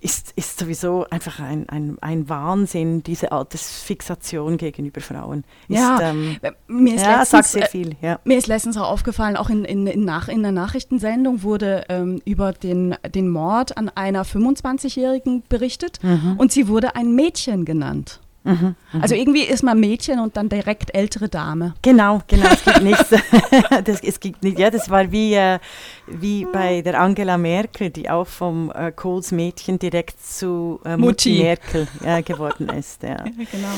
ist, 0.00 0.32
ist 0.36 0.58
sowieso 0.58 1.06
einfach 1.10 1.40
ein, 1.40 1.68
ein, 1.68 1.96
ein 2.00 2.28
Wahnsinn, 2.28 3.02
diese 3.02 3.32
Altersfixation 3.32 4.56
gegenüber 4.56 5.00
Frauen. 5.00 5.44
Ist, 5.68 5.78
ja, 5.78 6.00
ähm, 6.00 6.36
äh, 6.42 6.52
mir 6.66 6.94
ist 6.94 7.02
ja, 7.02 7.18
letztens, 7.18 7.30
sagt 7.30 7.46
sehr 7.46 7.66
viel. 7.66 7.96
Ja. 8.00 8.14
Äh, 8.14 8.18
mir 8.24 8.38
ist 8.38 8.46
letztens 8.46 8.76
auch 8.76 8.88
aufgefallen, 8.88 9.36
auch 9.36 9.50
in, 9.50 9.64
in, 9.64 9.86
in, 9.86 10.04
nach, 10.04 10.28
in 10.28 10.42
der 10.42 10.52
Nachrichtensendung 10.52 11.42
wurde 11.42 11.84
ähm, 11.88 12.20
über 12.24 12.52
den, 12.52 12.94
den 13.14 13.28
Mord 13.28 13.76
an 13.76 13.88
einer 13.88 14.24
25-Jährigen 14.24 15.42
berichtet 15.48 15.98
mhm. 16.02 16.34
und 16.38 16.52
sie 16.52 16.68
wurde 16.68 16.94
ein 16.94 17.14
Mädchen 17.14 17.64
genannt. 17.64 18.20
Mhm, 18.46 18.76
also 19.00 19.16
irgendwie 19.16 19.42
ist 19.42 19.64
man 19.64 19.80
Mädchen 19.80 20.20
und 20.20 20.36
dann 20.36 20.48
direkt 20.48 20.94
ältere 20.94 21.28
Dame. 21.28 21.74
Genau, 21.82 22.22
genau, 22.28 22.46
es 22.48 22.64
gibt 22.64 22.82
nichts. 22.82 23.10
das, 23.84 24.00
es 24.04 24.20
gibt 24.20 24.44
nicht, 24.44 24.56
ja, 24.56 24.70
das 24.70 24.88
war 24.88 25.10
wie, 25.10 25.34
äh, 25.34 25.58
wie 26.06 26.44
bei 26.44 26.80
der 26.80 27.00
Angela 27.00 27.38
Merkel, 27.38 27.90
die 27.90 28.08
auch 28.08 28.28
vom 28.28 28.70
äh, 28.70 28.92
Kohls 28.92 29.32
Mädchen 29.32 29.80
direkt 29.80 30.24
zu 30.24 30.80
äh, 30.84 30.96
Mutti. 30.96 31.30
Mutti 31.30 31.42
Merkel 31.42 31.88
ja, 32.04 32.20
geworden 32.20 32.68
ist. 32.68 33.02
Ja. 33.02 33.16
genau. 33.24 33.74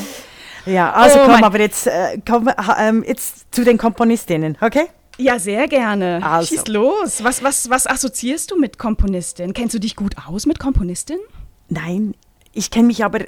Ja, 0.67 0.91
also 0.93 1.19
oh, 1.19 1.25
komm, 1.25 1.43
aber 1.43 1.59
jetzt, 1.59 1.87
äh, 1.87 2.19
komm, 2.27 2.47
ähm, 2.79 3.03
jetzt 3.07 3.47
zu 3.51 3.63
den 3.63 3.79
Komponistinnen, 3.79 4.55
okay? 4.61 4.85
Ja, 5.17 5.39
sehr 5.39 5.67
gerne. 5.67 6.19
Also. 6.23 6.55
Schieß 6.55 6.67
los. 6.67 7.23
Was, 7.23 7.43
was, 7.43 7.69
was 7.71 7.87
assoziierst 7.87 8.51
du 8.51 8.59
mit 8.59 8.77
Komponistin? 8.77 9.53
Kennst 9.53 9.73
du 9.73 9.79
dich 9.79 9.95
gut 9.95 10.15
aus 10.27 10.45
mit 10.45 10.59
Komponistin? 10.59 11.17
Nein, 11.69 12.13
ich 12.53 12.71
kenne 12.71 12.87
mich 12.87 13.03
aber 13.03 13.19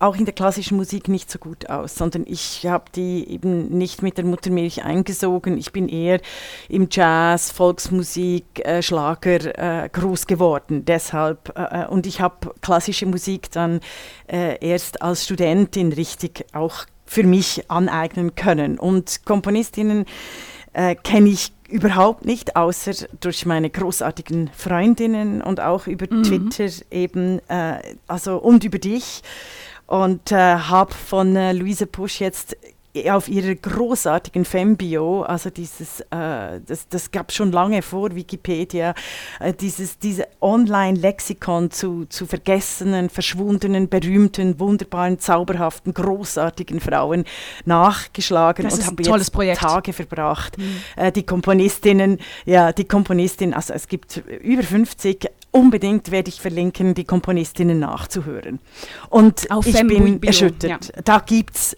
auch 0.00 0.16
in 0.16 0.24
der 0.24 0.34
klassischen 0.34 0.76
Musik 0.76 1.08
nicht 1.08 1.30
so 1.30 1.38
gut 1.38 1.68
aus, 1.68 1.94
sondern 1.94 2.24
ich 2.26 2.66
habe 2.66 2.84
die 2.94 3.28
eben 3.28 3.68
nicht 3.68 4.02
mit 4.02 4.16
der 4.16 4.24
Muttermilch 4.24 4.82
eingesogen. 4.82 5.58
Ich 5.58 5.72
bin 5.72 5.88
eher 5.88 6.20
im 6.68 6.88
Jazz, 6.90 7.50
Volksmusik, 7.50 8.64
äh, 8.64 8.82
Schlager 8.82 9.84
äh, 9.84 9.88
groß 9.90 10.26
geworden. 10.26 10.84
Deshalb 10.86 11.52
äh, 11.54 11.86
und 11.86 12.06
ich 12.06 12.20
habe 12.20 12.54
klassische 12.62 13.06
Musik 13.06 13.50
dann 13.50 13.80
äh, 14.26 14.56
erst 14.66 15.02
als 15.02 15.24
Studentin 15.24 15.92
richtig 15.92 16.46
auch 16.52 16.86
für 17.04 17.24
mich 17.24 17.70
aneignen 17.70 18.34
können. 18.34 18.78
Und 18.78 19.26
Komponistinnen 19.26 20.06
äh, 20.72 20.94
kenne 20.94 21.28
ich 21.28 21.52
überhaupt 21.68 22.24
nicht, 22.24 22.56
außer 22.56 23.06
durch 23.20 23.46
meine 23.46 23.70
großartigen 23.70 24.50
Freundinnen 24.56 25.42
und 25.42 25.60
auch 25.60 25.86
über 25.86 26.06
mhm. 26.08 26.22
Twitter 26.22 26.68
eben, 26.90 27.40
äh, 27.48 27.96
also 28.06 28.38
und 28.38 28.64
über 28.64 28.78
dich. 28.78 29.22
Und 29.90 30.30
äh, 30.30 30.36
habe 30.36 30.94
von 30.94 31.34
äh, 31.34 31.52
Luise 31.52 31.84
Pusch 31.84 32.20
jetzt 32.20 32.56
auf 33.08 33.28
ihrer 33.28 33.56
großartigen 33.56 34.44
Fembio, 34.44 35.22
also 35.22 35.50
dieses, 35.50 36.00
äh, 36.10 36.60
das, 36.64 36.88
das 36.88 37.10
gab 37.10 37.32
schon 37.32 37.50
lange 37.50 37.82
vor 37.82 38.14
Wikipedia, 38.14 38.94
äh, 39.40 39.52
dieses 39.52 39.98
diese 39.98 40.28
Online-Lexikon 40.40 41.72
zu, 41.72 42.06
zu 42.06 42.26
vergessenen, 42.26 43.10
verschwundenen, 43.10 43.88
berühmten, 43.88 44.60
wunderbaren, 44.60 45.18
zauberhaften, 45.18 45.92
großartigen 45.92 46.78
Frauen 46.78 47.24
nachgeschlagen 47.64 48.64
das 48.64 48.78
und 48.78 48.86
habe 48.86 49.02
jetzt 49.02 49.32
Projekt. 49.32 49.60
Tage 49.60 49.92
verbracht. 49.92 50.56
Mhm. 50.56 50.76
Äh, 50.94 51.10
die 51.10 51.24
Komponistinnen, 51.24 52.18
ja, 52.44 52.72
die 52.72 52.84
Komponistin, 52.84 53.54
also 53.54 53.74
es 53.74 53.88
gibt 53.88 54.22
über 54.40 54.62
50 54.62 55.28
unbedingt 55.50 56.10
werde 56.10 56.28
ich 56.28 56.40
verlinken, 56.40 56.94
die 56.94 57.04
Komponistinnen 57.04 57.78
nachzuhören. 57.78 58.60
Und 59.08 59.50
Auf 59.50 59.66
ich 59.66 59.74
bin 59.86 60.22
erschüttert. 60.22 60.92
Ja. 60.94 61.02
Da 61.04 61.18
gibt 61.18 61.56
es 61.56 61.76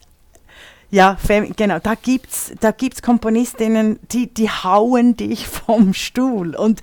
ja, 0.92 1.16
genau. 1.56 1.78
Da 1.82 1.94
gibt's, 1.94 2.52
da 2.60 2.70
gibt's 2.70 3.00
Komponistinnen, 3.00 3.98
die, 4.12 4.26
die 4.26 4.50
hauen 4.50 5.16
dich 5.16 5.46
vom 5.66 5.94
Stuhl. 5.94 6.54
Und 6.54 6.82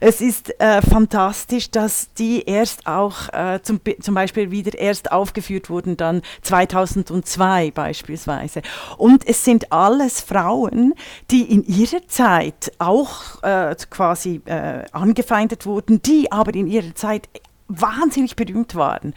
es 0.00 0.22
ist 0.22 0.58
äh, 0.58 0.80
fantastisch, 0.80 1.70
dass 1.70 2.08
die 2.14 2.44
erst 2.44 2.86
auch 2.86 3.28
äh, 3.34 3.60
zum, 3.62 3.78
zum 4.00 4.14
Beispiel 4.14 4.50
wieder 4.50 4.78
erst 4.78 5.12
aufgeführt 5.12 5.68
wurden, 5.68 5.98
dann 5.98 6.22
2002 6.40 7.72
beispielsweise. 7.72 8.62
Und 8.96 9.28
es 9.28 9.44
sind 9.44 9.70
alles 9.70 10.22
Frauen, 10.22 10.94
die 11.30 11.42
in 11.42 11.62
ihrer 11.66 12.08
Zeit 12.08 12.72
auch 12.78 13.42
äh, 13.42 13.76
quasi 13.90 14.40
äh, 14.46 14.86
angefeindet 14.92 15.66
wurden, 15.66 16.00
die 16.00 16.32
aber 16.32 16.54
in 16.54 16.66
ihrer 16.66 16.94
Zeit 16.94 17.28
wahnsinnig 17.68 18.36
berühmt 18.36 18.74
waren. 18.74 19.12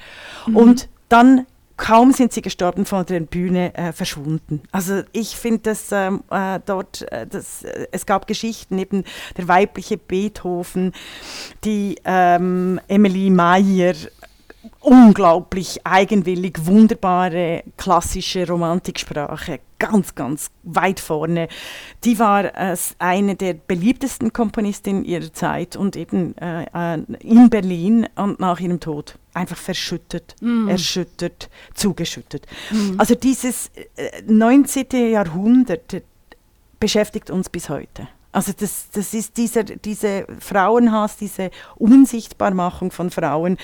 Mhm. 0.47 0.57
Und 0.57 0.89
dann 1.07 1.45
kaum 1.83 2.13
sind 2.13 2.31
sie 2.31 2.41
gestorben 2.41 2.85
von 2.85 3.05
der 3.05 3.19
Bühne 3.19 3.75
äh, 3.75 3.91
verschwunden. 3.91 4.61
Also 4.71 5.01
ich 5.11 5.35
finde, 5.35 5.59
dass 5.63 5.91
ähm, 5.91 6.23
äh, 6.31 6.61
dort, 6.65 7.01
äh, 7.11 7.27
das, 7.27 7.63
äh, 7.63 7.87
es 7.91 8.05
gab 8.05 8.25
Geschichten, 8.25 8.79
eben 8.79 9.03
der 9.35 9.49
weibliche 9.49 9.97
Beethoven, 9.97 10.93
die 11.65 11.97
ähm, 12.05 12.79
Emily 12.87 13.29
Meyer, 13.29 13.95
unglaublich 14.79 15.85
eigenwillig, 15.85 16.65
wunderbare 16.65 17.65
klassische 17.75 18.47
Romantiksprache, 18.47 19.59
ganz, 19.77 20.15
ganz 20.15 20.51
weit 20.63 21.01
vorne. 21.01 21.49
Die 22.05 22.17
war 22.17 22.45
äh, 22.45 22.77
eine 22.99 23.35
der 23.35 23.55
beliebtesten 23.55 24.31
Komponistinnen 24.31 25.03
ihrer 25.03 25.33
Zeit 25.33 25.75
und 25.75 25.97
eben 25.97 26.37
äh, 26.37 26.63
äh, 26.63 27.03
in 27.19 27.49
Berlin 27.49 28.07
und 28.15 28.39
nach 28.39 28.61
ihrem 28.61 28.79
Tod 28.79 29.15
einfach 29.33 29.57
verschüttet, 29.57 30.35
mm. 30.41 30.69
erschüttert, 30.69 31.49
zugeschüttet. 31.73 32.45
Mm. 32.71 32.99
Also 32.99 33.15
dieses 33.15 33.71
19. 34.27 34.85
Äh, 34.93 35.11
Jahrhundert 35.11 36.03
beschäftigt 36.79 37.29
uns 37.29 37.49
bis 37.49 37.69
heute. 37.69 38.07
Also 38.33 38.51
das, 38.59 38.87
das 38.91 39.13
ist 39.13 39.37
dieser, 39.37 39.63
diese 39.63 40.25
Frauenhass, 40.39 41.17
diese 41.17 41.51
Unsichtbarmachung 41.75 42.89
von 42.89 43.11
Frauen 43.11 43.57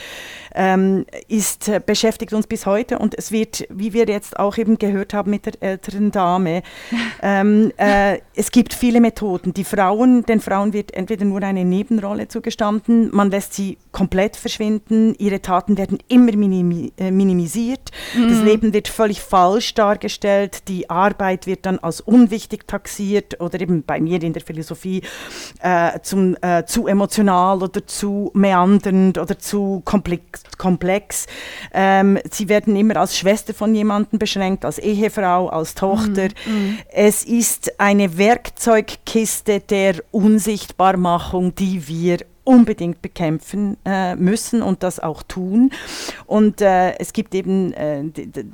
ähm, 0.53 1.05
ist, 1.27 1.67
äh, 1.67 1.81
beschäftigt 1.83 2.33
uns 2.33 2.45
bis 2.45 2.67
heute 2.67 2.99
und 2.99 3.17
es 3.17 3.31
wird, 3.31 3.65
wie 3.71 3.93
wir 3.93 4.05
jetzt 4.05 4.37
auch 4.37 4.57
eben 4.57 4.77
gehört 4.77 5.15
haben 5.15 5.31
mit 5.31 5.47
der 5.47 5.53
älteren 5.61 6.11
Dame, 6.11 6.61
ähm, 7.23 7.73
äh, 7.77 8.19
es 8.35 8.51
gibt 8.51 8.75
viele 8.75 9.01
Methoden. 9.01 9.53
Die 9.55 9.63
Frauen, 9.63 10.23
den 10.23 10.39
Frauen 10.39 10.71
wird 10.71 10.93
entweder 10.93 11.25
nur 11.25 11.41
eine 11.41 11.65
Nebenrolle 11.65 12.27
zugestanden, 12.27 13.09
man 13.11 13.31
lässt 13.31 13.55
sie 13.55 13.79
komplett 13.91 14.35
verschwinden, 14.35 15.15
ihre 15.17 15.41
Taten 15.41 15.77
werden 15.77 15.97
immer 16.07 16.35
minimi 16.35 16.93
äh, 16.97 17.11
minimisiert, 17.11 17.91
mhm. 18.15 18.29
das 18.29 18.41
Leben 18.41 18.73
wird 18.73 18.87
völlig 18.87 19.21
falsch 19.21 19.73
dargestellt, 19.73 20.67
die 20.67 20.89
Arbeit 20.89 21.47
wird 21.47 21.65
dann 21.65 21.79
als 21.79 22.01
unwichtig 22.01 22.67
taxiert 22.67 23.39
oder 23.41 23.59
eben 23.59 23.83
bei 23.83 23.99
mir 23.99 24.21
in 24.21 24.33
der 24.33 24.43
Philosophie 24.43 25.01
äh, 25.61 25.99
zum, 26.01 26.37
äh, 26.41 26.65
zu 26.65 26.87
emotional 26.87 27.63
oder 27.63 27.85
zu 27.85 28.31
meandernd 28.33 29.17
oder 29.17 29.37
zu 29.39 29.81
komplex. 29.85 30.43
komplex. 30.57 31.25
Ähm, 31.73 32.19
sie 32.29 32.47
werden 32.49 32.75
immer 32.75 32.97
als 32.97 33.17
Schwester 33.17 33.53
von 33.53 33.73
jemandem 33.73 34.19
beschränkt, 34.19 34.65
als 34.65 34.77
Ehefrau, 34.77 35.47
als 35.47 35.73
Tochter. 35.75 36.29
Mm, 36.45 36.51
mm. 36.51 36.77
Es 36.89 37.23
ist 37.23 37.79
eine 37.79 38.17
Werkzeugkiste 38.17 39.59
der 39.61 39.95
Unsichtbarmachung, 40.11 41.55
die 41.55 41.87
wir 41.87 42.19
unbedingt 42.43 43.01
bekämpfen 43.01 43.77
äh, 43.85 44.15
müssen 44.15 44.61
und 44.61 44.83
das 44.83 44.99
auch 44.99 45.23
tun. 45.23 45.71
Und 46.25 46.61
äh, 46.61 46.97
es 46.97 47.13
gibt 47.13 47.35
eben, 47.35 47.73
äh, 47.73 48.03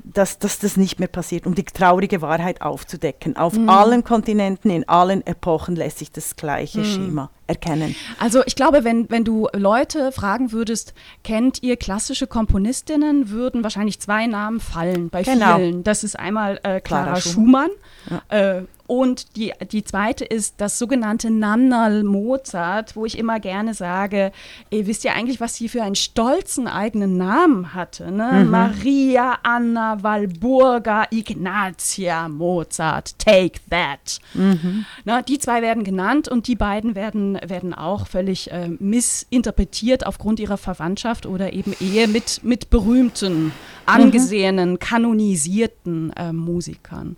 dass, 0.04 0.39
dass 0.39 0.60
das 0.60 0.77
nicht 0.77 1.00
mehr 1.00 1.08
passiert, 1.08 1.46
um 1.46 1.56
die 1.56 1.63
traurige 1.63 2.22
Wahrheit 2.22 2.62
aufzudecken. 2.62 3.38
Auf 3.38 3.54
mhm. 3.54 3.70
allen 3.70 4.04
Kontinenten, 4.04 4.70
in 4.70 4.88
allen 4.88 5.25
Epochen 5.25 5.75
lässt 5.75 6.00
sich 6.00 6.12
das 6.12 6.36
gleiche 6.36 6.80
mhm. 6.80 6.86
Schema 6.86 7.30
erkennen. 7.48 7.96
Also 8.20 8.44
ich 8.46 8.56
glaube, 8.56 8.84
wenn, 8.84 9.10
wenn 9.10 9.24
du 9.24 9.48
Leute 9.54 10.12
fragen 10.12 10.51
würdest, 10.51 10.94
kennt 11.24 11.62
ihr 11.62 11.77
klassische 11.77 12.27
Komponistinnen, 12.27 13.30
würden 13.30 13.63
wahrscheinlich 13.63 14.00
zwei 14.00 14.25
Namen 14.27 14.60
fallen 14.60 15.10
bei 15.10 15.24
genau. 15.24 15.58
vielen. 15.58 15.84
Das 15.84 16.04
ist 16.04 16.18
einmal 16.18 16.60
äh, 16.63 16.82
Clara, 16.82 16.82
Clara, 16.82 17.22
Schumann, 17.22 17.70
Schumann 18.10 18.22
ja. 18.30 18.58
äh, 18.58 18.63
und 18.88 19.36
die, 19.36 19.51
die 19.72 19.84
zweite 19.84 20.25
ist 20.25 20.56
das 20.58 20.77
sogenannte 20.77 21.32
Nannal 21.32 22.04
Mozart, 22.04 22.96
wo 22.96 23.06
ich 23.06 23.18
immer 23.18 23.39
gerne 23.39 23.74
sage, 23.74 24.32
ihr 24.70 24.86
wisst 24.86 25.04
ja 25.04 25.13
eigentlich, 25.13 25.39
was 25.39 25.56
sie 25.56 25.70
für 25.70 25.82
einen 25.82 25.96
stolzen 25.96 26.68
eigenen 26.68 27.18
Namen 27.18 27.74
hatte. 27.74 28.12
Ne? 28.12 28.44
Mhm. 28.44 28.51
Maria 28.51 29.39
Anna 29.42 30.04
Walburga 30.04 31.08
Ignatia 31.10 32.30
Mozart, 32.30 33.18
take 33.18 33.60
that. 33.72 34.20
Mhm. 34.36 34.86
Na, 35.04 35.24
die 35.24 35.39
zwei 35.39 35.63
werden 35.63 35.84
genannt 35.84 36.27
und 36.27 36.48
die 36.48 36.56
beiden 36.56 36.94
werden, 36.94 37.39
werden 37.46 37.74
auch 37.74 38.06
völlig 38.08 38.51
äh, 38.51 38.70
missinterpretiert 38.80 40.06
aufgrund 40.06 40.39
ihrer 40.39 40.58
Verwandtschaft 40.58 41.25
oder 41.25 41.54
eben 41.54 41.74
Ehe 41.80 42.08
mit, 42.08 42.44
mit 42.44 42.70
berühmten, 42.70 43.51
angesehenen, 43.86 44.72
mhm. 44.72 44.80
kanonisierten 44.80 46.13
äh, 46.13 46.34
Musikern. 46.34 47.18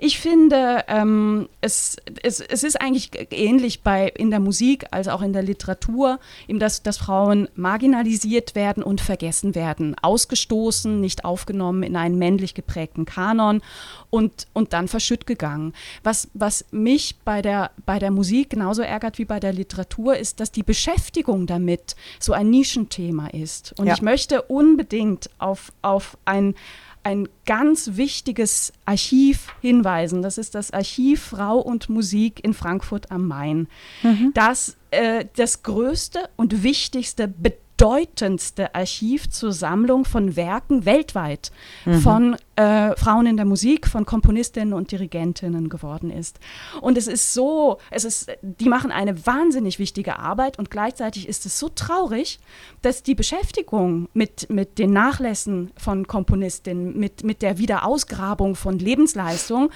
Ich 0.00 0.18
finde, 0.18 0.84
ähm, 0.88 1.48
es, 1.60 1.96
es, 2.22 2.40
es 2.40 2.62
ist 2.62 2.80
eigentlich 2.80 3.10
ähnlich 3.30 3.82
bei, 3.82 4.08
in 4.08 4.30
der 4.30 4.40
Musik 4.40 4.86
als 4.90 5.08
auch 5.08 5.22
in 5.22 5.32
der 5.32 5.42
Literatur, 5.42 6.18
eben 6.46 6.58
dass, 6.58 6.82
dass 6.82 6.98
Frauen 6.98 7.48
marginalisiert 7.54 8.54
werden 8.54 8.82
und 8.82 9.00
vergessen 9.00 9.54
werden, 9.54 9.96
ausgestoßen, 10.00 11.00
nicht 11.00 11.24
aufgenommen 11.24 11.82
in 11.82 11.96
einen 11.96 12.18
männlich 12.18 12.54
geprägten 12.54 13.04
Kanon 13.04 13.62
und, 14.10 14.46
und 14.52 14.72
dann 14.72 14.88
verschütt 14.88 15.26
gegangen. 15.26 15.72
Was, 16.02 16.28
was 16.34 16.64
mich 16.70 17.16
bei 17.24 17.42
der, 17.42 17.70
bei 17.86 17.98
der 17.98 18.10
Musik 18.10 18.50
genauso 18.50 18.82
ärgert 18.82 19.18
wie 19.18 19.24
bei 19.24 19.40
der 19.40 19.52
Literatur, 19.52 20.16
ist, 20.16 20.40
dass 20.40 20.52
die 20.52 20.62
Beschäftigung 20.62 21.46
damit 21.46 21.96
so 22.18 22.32
ein 22.32 22.50
Nischenthema 22.50 23.28
ist. 23.28 23.74
Und 23.78 23.86
ja. 23.86 23.94
ich 23.94 24.02
möchte 24.02 24.42
unbedingt 24.42 25.30
auf, 25.38 25.72
auf 25.82 26.16
ein 26.24 26.54
ein 27.02 27.28
ganz 27.46 27.92
wichtiges 27.94 28.72
Archiv 28.84 29.54
hinweisen. 29.60 30.22
Das 30.22 30.38
ist 30.38 30.54
das 30.54 30.70
Archiv 30.70 31.22
Frau 31.22 31.58
und 31.58 31.88
Musik 31.88 32.44
in 32.44 32.54
Frankfurt 32.54 33.10
am 33.10 33.26
Main. 33.26 33.68
Mhm. 34.02 34.32
Das 34.34 34.76
äh, 34.90 35.26
das 35.36 35.62
größte 35.62 36.28
und 36.36 36.62
wichtigste 36.62 37.28
Bedürfnis 37.28 37.67
bedeutendste 37.78 38.74
Archiv 38.74 39.30
zur 39.30 39.52
Sammlung 39.52 40.04
von 40.04 40.34
Werken 40.34 40.84
weltweit 40.84 41.52
mhm. 41.84 42.00
von 42.00 42.36
äh, 42.56 42.96
Frauen 42.96 43.26
in 43.26 43.36
der 43.36 43.46
Musik, 43.46 43.86
von 43.86 44.04
Komponistinnen 44.04 44.74
und 44.74 44.90
Dirigentinnen 44.90 45.68
geworden 45.68 46.10
ist. 46.10 46.40
Und 46.80 46.98
es 46.98 47.06
ist 47.06 47.32
so, 47.34 47.78
es 47.90 48.04
ist, 48.04 48.32
die 48.42 48.68
machen 48.68 48.90
eine 48.90 49.24
wahnsinnig 49.26 49.78
wichtige 49.78 50.18
Arbeit 50.18 50.58
und 50.58 50.72
gleichzeitig 50.72 51.28
ist 51.28 51.46
es 51.46 51.58
so 51.58 51.68
traurig, 51.68 52.40
dass 52.82 53.04
die 53.04 53.14
Beschäftigung 53.14 54.08
mit, 54.12 54.50
mit 54.50 54.80
den 54.80 54.92
Nachlässen 54.92 55.70
von 55.76 56.08
Komponistinnen, 56.08 56.98
mit, 56.98 57.22
mit 57.22 57.42
der 57.42 57.58
Wiederausgrabung 57.58 58.56
von 58.56 58.80
Lebensleistung 58.80 59.70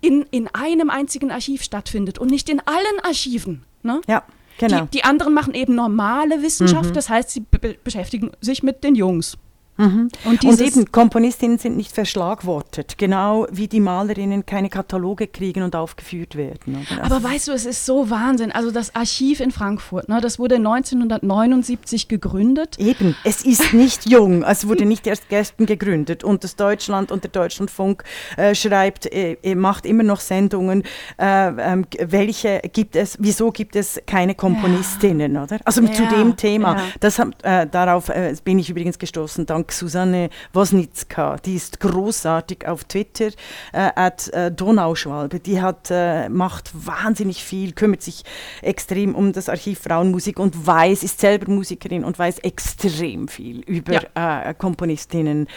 in, 0.00 0.24
in 0.30 0.46
einem 0.54 0.88
einzigen 0.88 1.32
Archiv 1.32 1.64
stattfindet 1.64 2.18
und 2.18 2.30
nicht 2.30 2.48
in 2.48 2.60
allen 2.60 3.00
Archiven. 3.02 3.64
Ne? 3.82 4.02
Ja. 4.06 4.22
Genau. 4.58 4.82
Die, 4.84 4.98
die 4.98 5.04
anderen 5.04 5.34
machen 5.34 5.54
eben 5.54 5.74
normale 5.74 6.42
Wissenschaft, 6.42 6.90
mhm. 6.90 6.94
das 6.94 7.08
heißt, 7.08 7.30
sie 7.30 7.40
be 7.40 7.76
beschäftigen 7.82 8.30
sich 8.40 8.62
mit 8.62 8.84
den 8.84 8.94
Jungs. 8.94 9.36
Mhm. 9.76 10.08
Und, 10.24 10.44
und, 10.44 10.60
eben, 10.60 10.92
Komponistinnen 10.92 11.58
sind 11.58 11.76
nicht 11.76 11.92
verschlagwortet, 11.92 12.96
genau 12.96 13.46
wie 13.50 13.66
die 13.66 13.80
Malerinnen 13.80 14.46
keine 14.46 14.68
Kataloge 14.68 15.26
kriegen 15.26 15.62
und 15.62 15.74
aufgeführt 15.74 16.36
werden. 16.36 16.86
Aber 17.02 17.22
weißt 17.22 17.48
du, 17.48 17.52
es 17.52 17.66
ist 17.66 17.84
so 17.84 18.08
Wahnsinn. 18.08 18.52
Also 18.52 18.70
das 18.70 18.94
Archiv 18.94 19.40
in 19.40 19.50
Frankfurt, 19.50 20.08
ne, 20.08 20.20
das 20.20 20.38
wurde 20.38 20.56
1979 20.56 22.06
gegründet. 22.06 22.78
Eben, 22.78 23.16
es 23.24 23.44
ist 23.44 23.72
nicht 23.74 24.06
jung, 24.08 24.44
es 24.44 24.68
wurde 24.68 24.84
nicht 24.84 25.06
erst 25.06 25.28
gestern 25.28 25.66
gegründet. 25.66 26.22
Und 26.22 26.44
das 26.44 26.54
Deutschland 26.54 27.10
und 27.10 27.24
der 27.24 27.30
Deutschlandfunk 27.30 28.04
äh, 28.36 28.54
schreibt, 28.54 29.12
äh, 29.12 29.36
äh 29.42 29.54
macht 29.56 29.86
immer 29.86 30.04
noch 30.04 30.20
Sendungen, 30.20 30.84
äh, 31.18 31.48
ähm, 31.48 31.86
welche 31.98 32.60
gibt 32.72 32.94
es, 32.94 33.16
wieso 33.18 33.50
gibt 33.50 33.74
es 33.74 34.00
keine 34.06 34.34
Komponistinnen, 34.36 35.34
ja. 35.34 35.42
oder? 35.42 35.58
Also 35.64 35.82
ja, 35.82 35.92
zu 35.92 36.06
dem 36.06 36.36
Thema, 36.36 36.76
ja. 36.76 36.82
das, 37.00 37.18
äh, 37.42 37.66
darauf 37.66 38.08
äh, 38.08 38.34
bin 38.44 38.58
ich 38.58 38.70
übrigens 38.70 38.98
gestoßen, 38.98 39.46
dank 39.46 39.63
Susanne 39.72 40.30
Wosnitzka. 40.52 41.36
Die 41.44 41.54
ist 41.54 41.80
großartig 41.80 42.66
auf 42.66 42.84
Twitter, 42.84 43.28
äh, 43.72 43.90
at 43.94 44.28
äh, 44.28 44.50
Donauschwalbe. 44.50 45.40
Die 45.40 45.60
hat, 45.60 45.88
äh, 45.90 46.28
macht 46.28 46.70
wahnsinnig 46.74 47.44
viel, 47.44 47.72
kümmert 47.72 48.02
sich 48.02 48.24
extrem 48.62 49.14
um 49.14 49.32
das 49.32 49.48
Archiv 49.48 49.80
Frauenmusik 49.80 50.38
und 50.38 50.66
weiß, 50.66 51.02
ist 51.02 51.20
selber 51.20 51.50
Musikerin 51.50 52.04
und 52.04 52.18
weiß 52.18 52.40
extrem 52.40 53.28
viel 53.28 53.60
über 53.60 53.94
ja. 53.94 54.50
äh, 54.50 54.54
Komponistinnen 54.54 55.48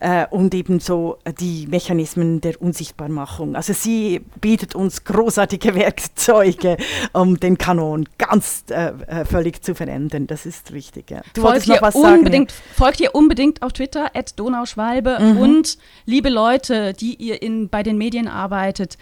äh, 0.00 0.26
und 0.30 0.54
eben 0.54 0.80
so 0.80 1.18
die 1.40 1.66
Mechanismen 1.66 2.40
der 2.40 2.60
Unsichtbarmachung. 2.60 3.56
Also 3.56 3.72
sie 3.72 4.20
bietet 4.40 4.74
uns 4.74 5.04
großartige 5.04 5.74
Werkzeuge, 5.74 6.76
um 7.12 7.38
den 7.38 7.58
Kanon 7.58 8.08
ganz 8.18 8.64
äh, 8.70 8.92
äh 9.06 9.24
völlig 9.24 9.62
zu 9.62 9.74
verändern. 9.74 10.26
Das 10.26 10.46
ist 10.46 10.72
richtig. 10.72 11.10
Ja. 11.10 11.22
Du 11.34 11.42
folgt 11.42 11.66
noch 11.66 11.82
was 11.82 11.94
unbedingt, 11.94 12.50
sagen. 12.50 12.62
Folgt 12.76 13.00
ihr 13.00 13.14
unbedingt 13.14 13.49
unbedingt 13.50 13.62
auf 13.62 13.72
Twitter, 13.72 14.10
at 14.14 14.38
Donauschwalbe. 14.38 15.18
Mhm. 15.20 15.38
Und 15.38 15.78
liebe 16.06 16.28
Leute, 16.28 16.94
die 16.94 17.14
ihr 17.16 17.42
in, 17.42 17.68
bei 17.68 17.82
den 17.82 17.98
Medien 17.98 18.28
arbeitet, 18.28 18.96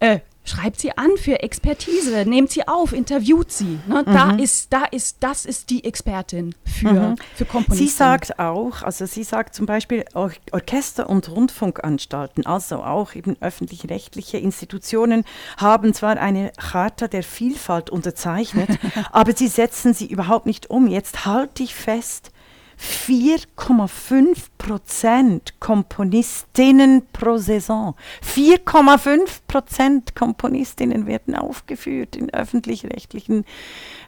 äh, 0.00 0.20
schreibt 0.44 0.80
sie 0.80 0.96
an 0.96 1.10
für 1.18 1.42
Expertise, 1.42 2.24
nehmt 2.24 2.50
sie 2.50 2.66
auf, 2.66 2.94
interviewt 2.94 3.52
sie. 3.52 3.78
Ne? 3.86 4.04
Mhm. 4.06 4.12
Da 4.12 4.30
ist, 4.30 4.72
da 4.72 4.84
ist, 4.84 5.18
das 5.20 5.44
ist 5.44 5.68
die 5.68 5.84
Expertin 5.84 6.54
für, 6.64 6.92
mhm. 6.92 7.16
für 7.34 7.44
Komponisten. 7.44 7.86
Sie 7.86 7.92
sagt 7.92 8.38
auch, 8.38 8.82
also 8.82 9.04
sie 9.04 9.24
sagt 9.24 9.54
zum 9.54 9.66
Beispiel 9.66 10.06
Or 10.14 10.30
Orchester- 10.52 11.10
und 11.10 11.28
Rundfunkanstalten, 11.28 12.46
also 12.46 12.76
auch 12.76 13.14
eben 13.14 13.36
öffentlich-rechtliche 13.40 14.38
Institutionen, 14.38 15.24
haben 15.58 15.92
zwar 15.92 16.16
eine 16.16 16.52
Charta 16.56 17.08
der 17.08 17.24
Vielfalt 17.24 17.90
unterzeichnet, 17.90 18.70
aber 19.12 19.36
sie 19.36 19.48
setzen 19.48 19.92
sie 19.92 20.06
überhaupt 20.06 20.46
nicht 20.46 20.70
um. 20.70 20.86
Jetzt 20.86 21.26
halte 21.26 21.62
ich 21.62 21.74
fest, 21.74 22.30
4,5 22.78 24.48
Prozent 24.56 25.60
Komponistinnen 25.60 27.06
pro 27.12 27.36
Saison. 27.36 27.94
4,5 28.22 29.40
Prozent 29.48 30.14
Komponistinnen 30.14 31.06
werden 31.06 31.34
aufgeführt 31.34 32.16
in 32.16 32.32
öffentlich-rechtlichen 32.32 33.44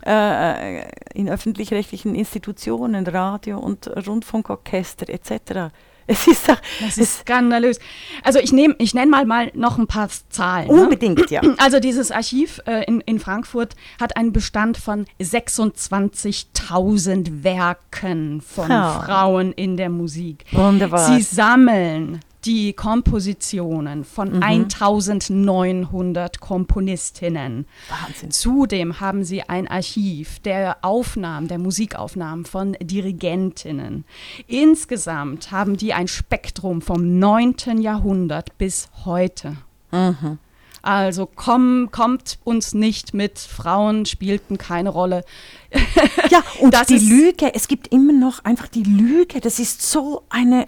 äh, 0.07 0.89
in 1.15 1.29
öffentlich-rechtlichen 1.29 2.15
Institutionen, 2.15 3.07
Radio- 3.07 3.59
und 3.59 3.89
Rundfunkorchester 4.07 5.09
etc. 5.09 5.73
Es 6.11 6.27
ist 6.27 6.49
doch, 6.49 6.57
das 6.81 6.99
ist 6.99 7.21
skandalös. 7.21 7.79
Also 8.25 8.41
ich 8.41 8.51
nehme, 8.53 8.75
ich 8.79 8.95
nenne 8.95 9.13
mal, 9.13 9.25
mal 9.27 9.53
noch 9.55 9.79
ein 9.79 9.87
paar 9.87 10.09
Zahlen. 10.29 10.67
Ne? 10.67 10.83
Unbedingt, 10.83 11.19
ne? 11.19 11.27
ja. 11.31 11.41
Also 11.59 11.79
dieses 11.79 12.11
Archiv 12.11 12.61
äh, 12.67 12.83
in, 12.85 13.01
in 13.03 13.21
Frankfurt 13.21 13.77
hat 14.01 14.17
einen 14.17 14.33
Bestand 14.33 14.77
von 14.77 15.07
26.000 15.21 17.45
Werken 17.45 18.41
von 18.41 18.69
ja. 18.69 19.03
Frauen 19.03 19.53
in 19.53 19.77
der 19.77 19.89
Musik. 19.89 20.47
Wunderbar. 20.51 21.07
Sie 21.07 21.23
sammeln 21.23 22.19
die 22.45 22.73
Kompositionen 22.73 24.05
von 24.05 24.37
mhm. 24.37 24.43
1900 24.43 26.41
Komponistinnen. 26.41 27.67
Wahnsinn. 27.89 28.31
Zudem 28.31 29.01
haben 29.01 29.25
sie 29.25 29.43
ein 29.43 29.69
Archiv 29.69 30.39
der 30.41 30.79
Aufnahmen, 30.83 31.49
der 31.49 31.59
Musikaufnahmen 31.59 32.45
von 32.45 32.77
Dirigentinnen. 32.81 34.05
Insgesamt 34.47 35.51
haben 35.51 35.77
die 35.77 35.93
ein 35.93 36.09
Spektrum 36.09 36.83
vom 36.83 37.19
9. 37.19 37.81
Jahrhundert 37.81 38.57
bis 38.59 38.89
heute. 39.05 39.57
Mhm. 39.93 40.39
Also 40.83 41.29
komm, 41.33 41.91
kommt 41.91 42.39
uns 42.45 42.73
nicht 42.73 43.13
mit, 43.13 43.39
Frauen 43.39 44.07
spielten 44.07 44.57
keine 44.57 44.89
Rolle. 44.89 45.25
ja, 46.31 46.43
und 46.61 46.73
das 46.73 46.87
die 46.87 46.99
Lüge, 46.99 47.55
es 47.55 47.69
gibt 47.69 47.89
immer 47.89 48.15
noch 48.15 48.45
einfach 48.45 48.69
die 48.69 48.85
Lüge, 48.85 49.41
das 49.41 49.59
ist 49.59 49.83
so 49.83 50.25
eine 50.31 50.65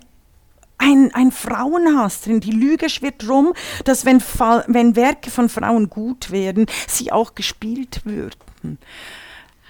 ein, 0.83 1.15
ein 1.15 1.31
Frauenhass 1.31 2.23
drin. 2.23 2.41
Die 2.41 2.51
Lüge 2.51 2.91
schwirrt 2.91 3.29
rum, 3.29 3.55
dass 3.85 4.05
wenn, 4.05 4.21
wenn 4.67 4.97
Werke 4.97 5.31
von 5.31 5.49
Frauen 5.49 5.89
gut 5.89 6.31
werden, 6.31 6.67
sie 6.89 7.13
auch 7.13 7.35
gespielt 7.35 8.03
würden. 8.05 8.79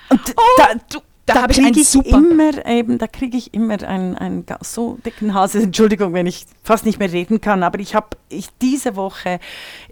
Und 0.09 0.21
oh, 0.37 0.43
da, 0.59 0.75
du, 0.91 1.01
da, 1.27 1.35
da 1.35 1.47
kriege 1.47 1.81
ich, 1.81 1.95
ich 1.95 2.07
immer 2.13 2.67
eben, 2.67 2.99
da 2.99 3.07
kriege 3.07 3.37
ich 3.37 3.55
immer 3.55 3.81
einen, 3.85 4.17
einen 4.17 4.45
so 4.61 4.99
dicken 5.07 5.35
Hase. 5.35 5.59
Entschuldigung, 5.63 6.13
wenn 6.15 6.27
ich 6.27 6.47
fast 6.63 6.85
nicht 6.85 6.99
mehr 6.99 7.13
reden 7.13 7.41
kann, 7.41 7.63
aber 7.63 7.79
ich 7.79 7.95
habe 7.95 8.09
ich 8.29 8.49
diese 8.61 8.97
Woche 8.97 9.39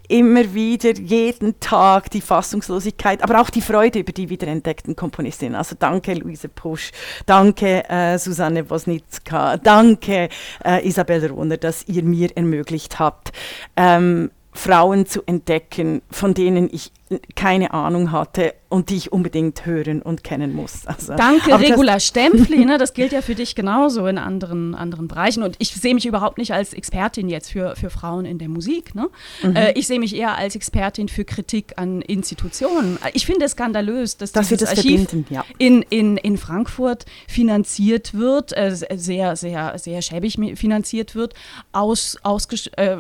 immer 0.09 0.55
wieder, 0.55 0.93
jeden 0.93 1.61
Tag 1.61 2.11
die 2.11 2.21
Fassungslosigkeit, 2.21 3.23
aber 3.23 3.41
auch 3.41 3.51
die 3.51 3.61
Freude 3.61 4.01
über 4.01 4.13
die 4.13 4.29
wiederentdeckten 4.29 4.97
Komponistinnen. 4.97 5.55
Also 5.55 5.77
danke 5.79 6.15
Luise 6.15 6.49
Pusch, 6.49 6.91
danke 7.27 7.89
äh, 7.89 8.19
Susanne 8.19 8.69
Wosnitzka, 8.69 9.57
danke 9.57 10.29
äh, 10.65 10.87
Isabel 10.87 11.27
Rohner, 11.27 11.59
dass 11.59 11.87
ihr 11.87 12.03
mir 12.03 12.37
ermöglicht 12.37 12.99
habt, 12.99 13.31
ähm, 13.77 14.31
Frauen 14.53 15.07
zu 15.07 15.23
entdecken, 15.27 16.03
von 16.11 16.35
denen 16.35 16.69
ich 16.73 16.91
keine 17.35 17.75
Ahnung 17.75 18.13
hatte 18.13 18.55
und 18.69 18.89
die 18.89 18.97
ich 18.97 19.13
unbedingt 19.13 19.67
hören 19.67 20.01
und 20.01 20.23
kennen 20.23 20.55
muss. 20.55 20.87
Also, 20.87 21.17
Danke, 21.17 21.59
Regula 21.59 21.99
Stempfli. 22.01 22.65
Ne, 22.65 22.79
das 22.79 22.95
gilt 22.95 23.11
ja 23.11 23.21
für 23.21 23.35
dich 23.35 23.57
genauso 23.57 24.07
in 24.07 24.17
anderen, 24.17 24.77
anderen 24.77 25.09
Bereichen. 25.09 25.43
Und 25.43 25.57
ich 25.59 25.75
sehe 25.75 25.93
mich 25.93 26.07
überhaupt 26.07 26.39
nicht 26.39 26.53
als 26.53 26.73
Expertin 26.73 27.29
jetzt 27.29 27.51
für, 27.51 27.75
für 27.75 27.91
Frauen 27.91 28.25
in 28.25 28.39
der 28.39 28.49
Musik. 28.49 28.95
Ne? 28.95 29.09
Mhm. 29.43 29.57
Äh, 29.57 29.73
ich 29.73 29.89
sehe 29.89 29.99
mich 29.99 30.15
eher 30.15 30.39
als 30.39 30.55
Expertin 30.55 31.09
für 31.09 31.25
Kritik 31.25 31.73
an 31.77 32.01
Institutionen. 32.01 32.97
Ich 33.13 33.27
finde 33.27 33.47
es 33.47 33.53
skandalös, 33.53 34.17
dass, 34.17 34.31
dass 34.31 34.49
dieses 34.49 34.71
das 34.71 34.79
Archiv 34.79 35.09
ja. 35.31 35.45
in, 35.59 35.83
in, 35.83 36.17
in 36.17 36.39
Frankfurt 36.39 37.07
finanziert 37.27 38.15
wird, 38.15 38.57
äh, 38.57 38.73
sehr, 38.73 39.35
sehr, 39.35 39.79
sehr 39.79 40.03
schäbig 40.03 40.39
finanziert 40.55 41.17
wird, 41.17 41.35
aus, 41.73 42.17
aus, 42.23 42.47
äh, 42.77 42.97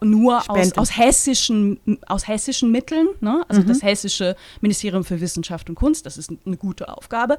nur 0.00 0.48
aus, 0.48 0.78
aus, 0.78 0.96
hessischen, 0.96 1.78
aus 2.06 2.26
hessischen 2.26 2.72
Mitteln. 2.72 3.08
Ne? 3.20 3.44
Also 3.50 3.62
mhm. 3.62 3.66
das 3.66 3.82
hessische 3.82 4.36
Ministerium 4.60 5.04
für 5.04 5.20
Wissenschaft 5.20 5.68
und 5.68 5.74
Kunst, 5.74 6.06
das 6.06 6.16
ist 6.16 6.30
eine 6.46 6.56
gute 6.56 6.88
Aufgabe. 6.88 7.36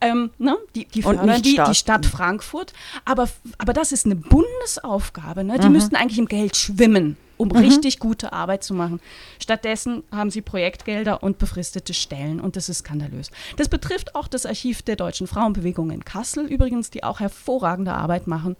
Ähm, 0.00 0.30
ne? 0.38 0.56
Die, 0.74 0.86
die 0.86 1.02
fördern 1.02 1.40
die, 1.42 1.52
Stadt. 1.52 1.68
die 1.68 1.74
Stadt 1.74 2.06
Frankfurt. 2.06 2.72
Aber, 3.04 3.28
aber 3.58 3.72
das 3.72 3.92
ist 3.92 4.04
eine 4.06 4.16
Bundesaufgabe. 4.16 5.44
Ne? 5.44 5.58
Die 5.58 5.66
mhm. 5.66 5.72
müssten 5.72 5.96
eigentlich 5.96 6.18
im 6.18 6.26
Geld 6.26 6.56
schwimmen 6.56 7.16
um 7.42 7.48
mhm. 7.48 7.56
richtig 7.56 7.98
gute 7.98 8.32
Arbeit 8.32 8.62
zu 8.62 8.72
machen. 8.72 9.00
Stattdessen 9.40 10.04
haben 10.12 10.30
sie 10.30 10.42
Projektgelder 10.42 11.24
und 11.24 11.38
befristete 11.38 11.92
Stellen 11.92 12.40
und 12.40 12.54
das 12.54 12.68
ist 12.68 12.78
skandalös. 12.78 13.32
Das 13.56 13.68
betrifft 13.68 14.14
auch 14.14 14.28
das 14.28 14.46
Archiv 14.46 14.82
der 14.82 14.94
deutschen 14.94 15.26
Frauenbewegung 15.26 15.90
in 15.90 16.04
Kassel 16.04 16.46
übrigens, 16.46 16.90
die 16.90 17.02
auch 17.02 17.18
hervorragende 17.18 17.94
Arbeit 17.94 18.28
machen, 18.28 18.56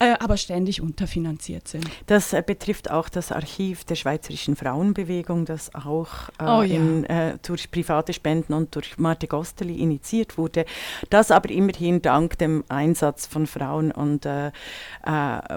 äh, 0.00 0.14
aber 0.18 0.36
ständig 0.36 0.80
unterfinanziert 0.80 1.68
sind. 1.68 1.88
Das 2.06 2.32
äh, 2.32 2.42
betrifft 2.44 2.90
auch 2.90 3.08
das 3.08 3.30
Archiv 3.30 3.84
der 3.84 3.94
Schweizerischen 3.94 4.56
Frauenbewegung, 4.56 5.44
das 5.44 5.72
auch 5.72 6.28
äh, 6.40 6.44
oh, 6.44 6.62
ja. 6.62 6.74
in, 6.74 7.04
äh, 7.04 7.38
durch 7.46 7.70
private 7.70 8.12
Spenden 8.12 8.52
und 8.52 8.74
durch 8.74 8.98
Marte 8.98 9.28
Gosteli 9.28 9.76
initiiert 9.76 10.38
wurde. 10.38 10.64
Das 11.10 11.30
aber 11.30 11.50
immerhin 11.50 12.02
dank 12.02 12.36
dem 12.38 12.64
Einsatz 12.68 13.26
von 13.26 13.46
Frauen 13.46 13.92
und 13.92 14.26
äh, 14.26 14.48
äh, 14.48 14.50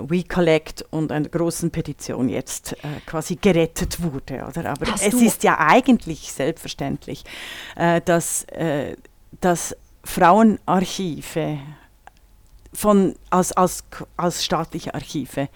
We 0.08 0.24
Collect 0.24 0.86
und 0.92 1.12
einer 1.12 1.30
großen 1.30 1.72
Petition 1.72 2.30
jetzt 2.30 2.67
äh, 2.74 3.00
quasi 3.06 3.36
gerettet 3.36 4.02
wurde. 4.02 4.46
Oder? 4.48 4.72
Aber 4.72 4.92
Hast 4.92 5.04
es 5.04 5.14
ist 5.14 5.44
ja 5.44 5.58
eigentlich 5.60 6.32
selbstverständlich, 6.32 7.24
äh, 7.76 8.02
dass, 8.02 8.44
äh, 8.46 8.96
dass 9.42 9.76
Frauenarchive 10.04 11.60
von, 12.74 13.16
als, 13.30 13.52
als, 13.54 13.84
als 14.16 14.46
staatliche 14.46 14.94
Archive 14.94 15.50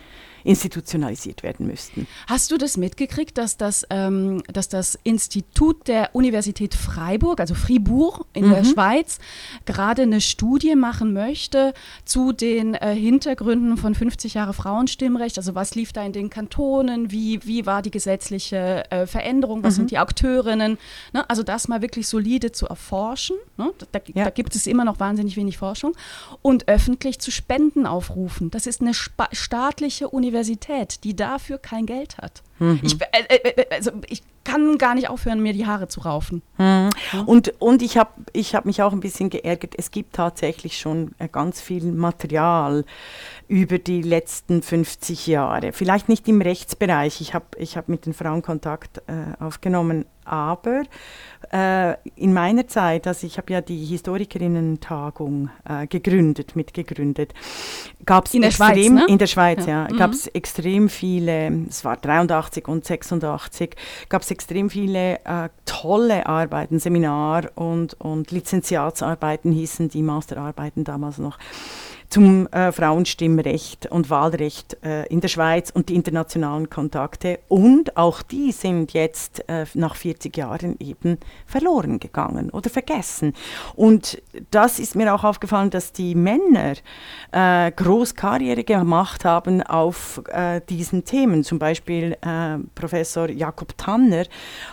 institutionalisiert 0.44 1.44
werden 1.44 1.68
müssten. 1.68 2.08
Hast 2.28 2.52
du 2.52 2.58
das 2.58 2.78
mitgekriegt, 2.78 3.38
dass 3.38 3.58
das, 3.58 3.86
ähm, 3.90 4.44
dass 4.52 4.70
das 4.70 4.98
Institut 5.04 5.88
der 5.88 6.16
Universität 6.16 6.74
Freiburg, 6.74 7.40
also 7.40 7.56
Fribourg 7.56 8.26
in 8.34 8.48
mhm. 8.48 8.52
der 8.52 8.64
Schweiz, 8.64 9.20
gerade 9.66 10.04
eine 10.04 10.22
Studie 10.22 10.76
machen 10.76 11.14
möchte 11.14 11.74
zu 12.06 12.32
den 12.32 12.74
äh, 12.74 12.96
Hintergründen 12.96 13.78
von 13.78 13.96
50 13.96 14.34
Jahre 14.34 14.54
Frauenstimmrecht? 14.54 15.38
Also 15.38 15.56
was 15.56 15.76
lief 15.76 15.94
da 15.94 16.04
in 16.04 16.14
den 16.14 16.30
Kantonen? 16.30 17.12
Wie, 17.12 17.40
wie 17.46 17.66
war 17.66 17.82
die 17.82 17.92
gesetzliche 17.92 18.90
äh, 18.92 19.06
Veränderung? 19.06 19.64
Was 19.64 19.74
mhm. 19.74 19.78
sind 19.78 19.92
die 19.92 19.98
Akteurinnen? 19.98 20.78
Ne? 21.14 21.30
Also 21.30 21.44
das 21.44 21.68
mal 21.68 21.82
wirklich 21.82 22.08
solide 22.08 22.52
zu 22.52 22.68
erforschen. 22.68 23.38
Ne? 23.58 23.72
Da, 23.92 24.00
ja. 24.14 24.26
da, 24.26 24.30
gibt 24.30 24.56
es 24.56 24.68
immer 24.68 24.86
noch 24.86 25.00
wahnsinnig 25.00 25.38
wenig 25.38 25.58
Forschung. 25.58 25.96
Und 26.42 26.68
öffentlich 26.68 27.20
zu 27.20 27.32
Spenden 27.32 27.86
aufrufen. 27.86 28.52
Das 28.52 28.66
ist 28.66 28.82
eine 28.82 28.94
staatliche 28.94 30.10
Universität. 30.10 30.31
Universität, 30.32 31.04
die 31.04 31.14
dafür 31.14 31.58
kein 31.58 31.86
Geld 31.86 32.18
hat. 32.18 32.42
Mhm. 32.62 32.80
Ich, 32.84 33.02
äh, 33.02 33.06
äh, 33.28 33.50
äh, 33.50 33.66
also 33.72 33.92
ich 34.08 34.22
kann 34.44 34.78
gar 34.78 34.94
nicht 34.94 35.10
aufhören, 35.10 35.42
mir 35.42 35.54
die 35.54 35.66
Haare 35.66 35.88
zu 35.88 36.02
raufen. 36.02 36.44
Mhm. 36.58 36.90
Und, 37.26 37.54
und 37.60 37.82
ich 37.82 37.98
habe 37.98 38.12
ich 38.34 38.54
hab 38.54 38.66
mich 38.66 38.82
auch 38.84 38.94
ein 38.94 39.00
bisschen 39.00 39.30
geärgert. 39.32 39.74
Es 39.78 39.90
gibt 39.90 40.14
tatsächlich 40.14 40.78
schon 40.78 41.16
äh, 41.18 41.28
ganz 41.28 41.60
viel 41.60 41.92
Material 41.92 42.86
über 43.48 43.80
die 43.80 44.04
letzten 44.04 44.62
50 44.62 45.28
Jahre. 45.28 45.74
Vielleicht 45.74 46.08
nicht 46.08 46.28
im 46.28 46.42
Rechtsbereich. 46.42 47.20
Ich 47.20 47.34
habe 47.34 47.46
ich 47.58 47.78
hab 47.78 47.90
mit 47.90 48.06
den 48.06 48.14
Frauen 48.14 48.44
Kontakt 48.44 49.00
äh, 49.08 49.44
aufgenommen, 49.44 50.06
aber 50.24 50.84
äh, 51.52 51.96
in 52.16 52.34
meiner 52.34 52.68
Zeit, 52.68 53.08
also 53.08 53.26
ich 53.26 53.38
habe 53.38 53.52
ja 53.52 53.62
die 53.62 53.86
Historikerinnen-Tagung 53.86 55.50
äh, 55.68 55.88
gegründet, 55.88 56.56
mitgegründet, 56.56 57.34
gab 58.06 58.28
es 58.28 58.34
in 58.34 58.44
der 58.44 58.52
Schweiz, 58.52 58.90
ne? 58.90 59.06
in 59.08 59.18
der 59.18 59.28
Schweiz, 59.28 59.66
ja, 59.66 59.88
ja 59.88 59.88
mhm. 59.92 59.98
gab 59.98 60.12
es 60.12 60.28
extrem 60.28 60.90
viele, 60.90 61.66
es 61.68 61.84
war 61.84 61.98
83 61.98 62.51
und 62.68 62.86
86, 62.86 63.76
gab 64.10 64.22
es 64.22 64.32
extrem 64.32 64.70
viele 64.70 65.20
äh, 65.26 65.50
tolle 65.66 66.26
Arbeiten, 66.26 66.80
Seminar- 66.80 67.52
und, 67.56 67.94
und 68.00 68.32
Lizenziatsarbeiten 68.32 69.52
hießen 69.52 69.90
die 69.90 70.04
Masterarbeiten 70.04 70.84
damals 70.84 71.18
noch 71.18 71.38
zum 72.12 72.48
äh, 72.48 72.74
Frauenstimmrecht 72.74 73.90
und 73.90 74.10
Wahlrecht 74.10 74.78
äh, 74.84 75.06
in 75.08 75.22
der 75.22 75.30
Schweiz 75.30 75.70
und 75.70 75.88
die 75.88 75.96
internationalen 75.96 76.70
Kontakte. 76.70 77.40
Und 77.48 77.96
auch 77.96 78.22
die 78.22 78.52
sind 78.52 78.92
jetzt 78.92 79.48
äh, 79.48 79.66
nach 79.76 79.96
40 79.96 80.36
Jahren 80.36 80.76
eben 80.80 81.18
verloren 81.46 82.02
gegangen 82.02 82.50
oder 82.50 82.70
vergessen. 82.70 83.34
Und 83.76 84.22
das 84.52 84.78
ist 84.78 84.96
mir 84.96 85.16
auch 85.16 85.24
aufgefallen, 85.24 85.70
dass 85.70 85.94
die 85.94 86.14
Männer 86.14 86.74
äh, 87.32 87.72
Großkarriere 87.72 88.66
gemacht 88.66 89.24
haben 89.24 89.64
auf 89.64 90.22
äh, 90.34 90.60
diesen 90.68 91.06
Themen. 91.06 91.46
Zum 91.46 91.60
Beispiel 91.60 92.18
äh, 92.22 92.58
Professor 92.76 93.30
Jakob 93.30 93.78
Tanner 93.78 94.26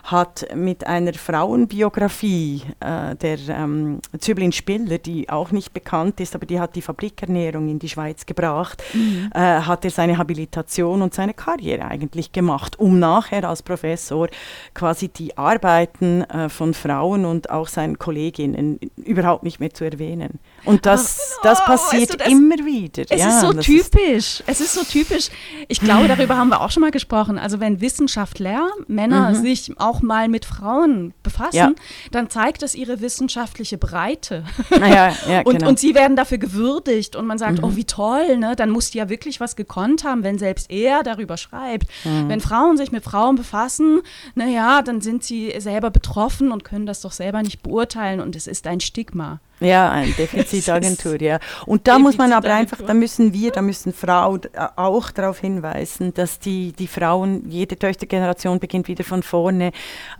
hat 0.03 0.45
mit 0.57 0.85
einer 0.87 1.15
Frauenbiografie 1.15 2.63
der 2.81 3.39
ähm, 3.49 4.01
Züblin 4.19 4.53
Spiller, 4.53 4.99
die 4.99 5.29
auch 5.29 5.53
nicht 5.53 5.73
bekannt 5.73 6.21
ist, 6.21 6.35
aber 6.35 6.47
die 6.47 6.59
hat 6.59 6.75
die 6.75 6.83
Fabrik 6.83 7.17
Ernährung 7.29 7.69
in 7.69 7.79
die 7.79 7.89
Schweiz 7.89 8.27
gebracht, 8.27 8.83
mhm. 8.95 9.31
äh, 9.35 9.39
hat 9.39 9.85
er 9.85 9.91
seine 9.91 10.19
Habilitation 10.19 11.03
und 11.03 11.15
seine 11.15 11.35
Karriere 11.35 11.85
eigentlich 11.85 12.33
gemacht, 12.33 12.79
um 12.79 12.99
nachher 12.99 13.49
als 13.49 13.63
Professor 13.63 14.29
quasi 14.75 15.09
die 15.09 15.37
Arbeiten 15.37 16.23
äh, 16.23 16.49
von 16.49 16.75
Frauen 16.75 17.25
und 17.25 17.51
auch 17.51 17.69
seinen 17.69 17.99
Kolleginnen 17.99 18.81
überhaupt 18.97 19.45
nicht 19.45 19.61
mehr 19.61 19.73
zu 19.73 19.85
erwähnen. 19.85 20.41
Und 20.69 20.85
das, 20.85 21.37
Ach, 21.39 21.43
das 21.45 21.65
passiert 21.65 22.11
weißt 22.11 22.13
du, 22.13 22.17
das, 22.19 22.29
immer 22.29 22.57
wieder. 22.57 23.05
Es 23.09 23.19
ja, 23.21 23.29
ist 23.29 23.41
so 23.41 23.53
typisch. 23.55 24.41
Ist 24.41 24.45
es 24.47 24.61
ist 24.61 24.75
so 24.75 24.85
typisch. 24.85 25.31
Ich 25.67 25.81
glaube, 25.81 26.09
darüber 26.09 26.37
haben 26.37 26.51
wir 26.51 26.61
auch 26.61 26.71
schon 26.71 26.83
mal 26.83 26.91
gesprochen. 26.91 27.39
Also 27.39 27.59
wenn 27.59 27.81
Wissenschaftler, 27.81 28.69
Männer, 28.87 29.31
mhm. 29.31 29.35
sich 29.37 29.73
auch 29.79 30.03
mal 30.03 30.29
mit 30.29 30.45
Frauen 30.45 31.15
befassen, 31.23 31.57
ja. 31.57 31.73
dann 32.11 32.29
zeigt 32.29 32.61
das 32.61 32.75
ihre 32.75 33.01
wissenschaftliche 33.01 33.79
Breite. 33.79 34.45
Ja, 34.71 35.15
und, 35.45 35.59
genau. 35.59 35.69
und 35.71 35.79
sie 35.79 35.95
werden 35.95 36.17
dafür 36.17 36.37
gewürdigt 36.37 37.17
und 37.17 37.27
man 37.27 37.39
sagt, 37.39 37.61
oh, 37.63 37.69
mhm. 37.69 37.73
oh, 37.73 37.77
wie 37.77 37.85
toll, 37.85 38.37
ne? 38.37 38.55
dann 38.55 38.69
muss 38.69 38.91
die 38.91 38.99
ja 38.99 39.09
wirklich 39.09 39.41
was 39.41 39.57
gekonnt 39.57 40.05
haben, 40.05 40.23
wenn 40.23 40.39
selbst 40.39 40.71
er 40.71 41.03
darüber 41.03 41.39
schreibt. 41.39 41.89
Mhm. 42.05 42.29
Wenn 42.29 42.41
Frauen 42.41 42.77
sich 42.77 42.93
mit 42.93 43.05
Frauen 43.05 43.37
befassen, 43.37 44.03
naja, 44.35 44.83
dann 44.83 45.01
sind 45.01 45.25
sie 45.25 45.55
selber 45.59 45.91
betroffen 45.91 46.53
und 46.53 46.63
können 46.63 46.85
das 46.85 47.01
doch 47.01 47.13
selber 47.13 47.43
nicht 47.43 47.63
beurteilen 47.63 48.21
und 48.21 48.37
es 48.37 48.47
ist 48.47 48.67
ein 48.67 48.81
Stigma. 48.81 49.41
Ja, 49.61 49.91
eine 49.91 50.13
Defizitagentur, 50.13 51.17
ja. 51.21 51.41
Und 51.67 51.89
da 51.89 51.99
muss 51.99 52.17
man 52.17 52.33
aber 52.33 52.53
einfach, 52.55 52.79
da 52.87 52.95
müssen 52.95 53.33
wir, 53.33 53.51
da 53.51 53.63
müssen 53.63 53.93
Frauen 53.93 54.41
auch 54.77 55.11
darauf 55.11 55.41
hinweisen, 55.41 56.15
dass 56.15 56.39
die, 56.39 56.73
die 56.73 56.87
Frauen, 56.87 57.51
jede 57.51 57.77
Töchtergeneration 57.77 58.61
beginnt 58.61 58.89
wieder 58.89 59.05
von 59.05 59.23
vorne, 59.23 59.73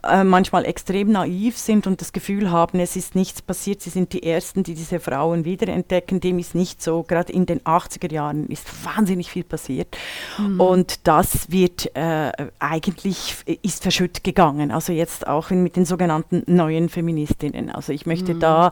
äh, 0.03 0.25
manchmal 0.25 0.65
extrem 0.65 1.13
naiv 1.13 1.57
sind 1.57 1.87
und 1.87 2.01
das 2.01 2.13
Gefühl 2.13 2.51
haben, 2.51 2.81
es 2.81 2.97
ist 2.97 3.15
nichts 3.15 3.43
passiert, 3.43 3.81
sie 3.81 3.91
sind 3.91 4.13
die 4.13 4.25
Ersten, 4.25 4.63
die 4.63 4.75
diese 4.75 5.01
Frauen 5.01 5.45
wiederentdecken. 5.45 6.21
Dem 6.21 6.39
ist 6.39 6.55
nicht 6.55 6.83
so. 6.83 7.03
Gerade 7.03 7.33
in 7.33 7.47
den 7.47 7.61
80er 7.61 8.13
Jahren 8.13 8.47
ist 8.49 8.67
wahnsinnig 8.85 9.31
viel 9.31 9.45
passiert. 9.45 9.97
Mhm. 10.39 10.61
Und 10.61 11.07
das 11.07 11.51
wird 11.51 11.95
äh, 11.97 12.33
eigentlich, 12.59 13.37
ist 13.63 13.83
verschütt 13.83 14.25
gegangen. 14.25 14.71
Also 14.71 14.93
jetzt 14.93 15.27
auch 15.27 15.51
mit 15.51 15.77
den 15.77 15.85
sogenannten 15.85 16.43
neuen 16.47 16.89
Feministinnen. 16.89 17.71
Also 17.71 17.93
ich 17.93 18.07
möchte 18.07 18.35
mhm. 18.35 18.41
da 18.41 18.71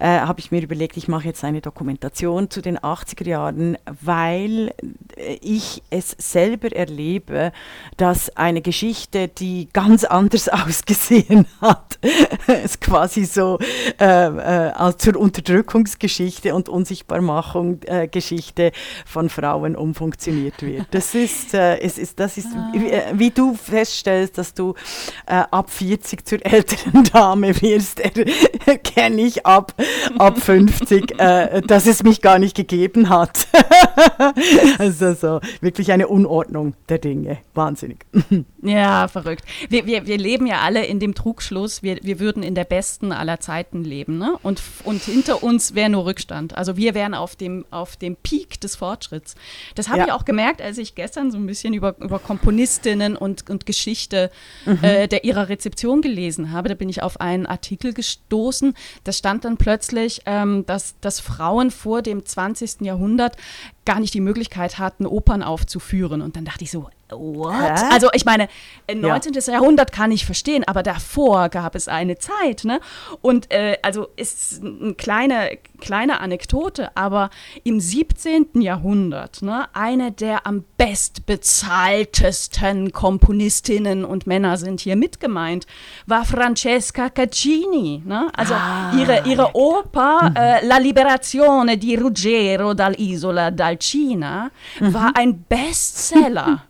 äh, 0.00 0.20
habe 0.20 0.40
ich 0.40 0.50
mir 0.50 0.62
überlegt, 0.62 0.96
ich 0.96 1.08
mache 1.08 1.26
jetzt 1.26 1.44
eine 1.44 1.60
Dokumentation 1.60 2.48
zu 2.48 2.62
den 2.62 2.78
80er 2.78 3.28
Jahren, 3.28 3.76
weil 4.02 4.72
äh, 5.16 5.38
ich 5.42 5.82
es 5.90 6.16
selber 6.18 6.72
erlebe, 6.72 7.52
dass 7.98 8.34
eine 8.36 8.62
Geschichte, 8.62 9.28
die 9.28 9.68
ganz 9.72 10.04
anders 10.04 10.48
ausgesehen 10.48 11.46
hat, 11.60 11.98
es 12.46 12.80
quasi 12.80 13.26
so 13.26 13.58
äh, 14.00 14.04
äh, 14.04 14.70
als 14.72 14.98
zur 14.98 15.16
Unterdrückungsgeschichte 15.16 16.54
und 16.54 16.70
Unsichtbarmachung 16.70 17.82
äh, 17.84 18.08
Geschichte 18.08 18.72
von 19.04 19.28
Frauen 19.28 19.76
umfunktioniert 19.76 20.62
wird. 20.62 20.86
Das 20.92 21.14
ist, 21.14 21.52
äh, 21.52 21.78
es 21.78 21.98
ist, 21.98 22.18
das 22.18 22.38
ist 22.38 22.48
wie, 22.72 23.18
wie, 23.18 23.30
du 23.30 23.54
feststellst, 23.54 24.38
dass 24.38 24.54
du 24.54 24.74
ab 25.26 25.70
40 25.70 26.26
zur 26.26 26.44
älteren 26.44 27.04
Dame 27.04 27.60
wirst, 27.60 28.00
erkenne 28.66 29.22
ich 29.22 29.44
ab 29.44 29.74
ab 30.18 30.38
50, 30.38 31.18
äh, 31.18 31.62
dass 31.62 31.86
es 31.86 32.02
mich 32.02 32.20
gar 32.20 32.38
nicht 32.38 32.56
gegeben 32.56 33.08
hat. 33.08 33.48
also 34.78 35.14
so, 35.14 35.40
wirklich 35.60 35.92
eine 35.92 36.08
Unordnung 36.08 36.74
der 36.88 36.98
Dinge. 36.98 37.38
Wahnsinnig. 37.54 38.06
ja, 38.62 39.08
verrückt. 39.08 39.44
Wir, 39.68 39.86
wir, 39.86 40.06
wir 40.06 40.18
leben 40.18 40.46
ja 40.46 40.60
alle 40.60 40.84
in 40.84 41.00
dem 41.00 41.14
Trugschluss, 41.14 41.82
wir, 41.82 41.98
wir 42.02 42.20
würden 42.20 42.42
in 42.42 42.54
der 42.54 42.64
besten 42.64 43.12
aller 43.12 43.40
Zeiten 43.40 43.84
leben. 43.84 44.18
Ne? 44.18 44.36
Und, 44.42 44.62
und 44.84 45.02
hinter 45.02 45.42
uns 45.42 45.74
wäre 45.74 45.90
nur 45.90 46.06
Rückstand. 46.06 46.56
Also 46.56 46.76
wir 46.76 46.94
wären 46.94 47.14
auf 47.14 47.36
dem, 47.36 47.64
auf 47.70 47.96
dem 47.96 48.16
Peak 48.16 48.60
des 48.60 48.76
Fortschritts. 48.76 49.34
Das 49.74 49.88
habe 49.88 50.00
ja. 50.00 50.06
ich 50.06 50.12
auch 50.12 50.24
gemerkt, 50.24 50.62
als 50.62 50.78
ich 50.78 50.94
gestern 50.94 51.30
so 51.30 51.38
ein 51.38 51.46
bisschen 51.46 51.74
über, 51.74 51.96
über 51.98 52.18
Komponistinnen 52.18 53.16
und, 53.16 53.48
und 53.50 53.66
Geschichte 53.66 54.30
mhm. 54.64 54.78
äh, 54.82 55.08
der 55.08 55.24
ihrer 55.24 55.48
Rezeption 55.48 56.02
gelesen 56.02 56.52
habe. 56.52 56.68
Da 56.68 56.74
bin 56.74 56.88
ich 56.88 57.02
auf 57.02 57.20
einen 57.20 57.46
Artikel 57.46 57.92
gestoßen. 57.92 58.74
Da 59.04 59.12
stand 59.12 59.44
dann 59.44 59.56
plötzlich, 59.56 59.79
plötzlich, 59.80 60.20
ähm, 60.26 60.66
dass, 60.66 60.94
dass 61.00 61.20
Frauen 61.20 61.70
vor 61.70 62.02
dem 62.02 62.26
20. 62.26 62.82
Jahrhundert 62.82 63.36
gar 63.86 63.98
nicht 63.98 64.12
die 64.12 64.20
Möglichkeit 64.20 64.78
hatten, 64.78 65.06
Opern 65.06 65.42
aufzuführen. 65.42 66.20
Und 66.20 66.36
dann 66.36 66.44
dachte 66.44 66.64
ich 66.64 66.70
so, 66.70 66.90
what? 67.12 67.54
Hä? 67.54 67.92
Also 67.92 68.08
ich 68.12 68.24
meine, 68.24 68.48
19. 68.92 69.34
Ja. 69.34 69.52
Jahrhundert 69.54 69.92
kann 69.92 70.10
ich 70.10 70.26
verstehen, 70.26 70.64
aber 70.66 70.82
davor 70.82 71.48
gab 71.48 71.74
es 71.74 71.88
eine 71.88 72.18
Zeit. 72.18 72.64
Ne? 72.64 72.80
Und 73.20 73.50
äh, 73.52 73.78
also 73.82 74.08
ist 74.16 74.62
eine 74.62 74.94
kleine, 74.94 75.58
kleine 75.80 76.20
Anekdote, 76.20 76.96
aber 76.96 77.30
im 77.64 77.80
17. 77.80 78.60
Jahrhundert, 78.60 79.42
ne, 79.42 79.66
eine 79.72 80.12
der 80.12 80.46
am 80.46 80.64
bestbezahltesten 80.76 82.92
Komponistinnen 82.92 84.04
und 84.04 84.26
Männer 84.26 84.56
sind 84.56 84.80
hier 84.80 84.96
mitgemeint, 84.96 85.66
war 86.06 86.24
Francesca 86.24 87.08
Caccini. 87.08 88.02
Ne? 88.04 88.28
Also 88.34 88.54
ah. 88.54 88.92
ihre, 88.96 89.22
ihre 89.26 89.54
Oper 89.54 90.30
mhm. 90.30 90.36
äh, 90.36 90.66
La 90.66 90.78
Liberazione 90.78 91.76
di 91.76 91.94
Ruggero 91.96 92.72
dall'Isola 92.72 93.50
d'Alcina 93.50 94.50
mhm. 94.80 94.94
war 94.94 95.12
ein 95.14 95.44
Bestseller. 95.44 96.64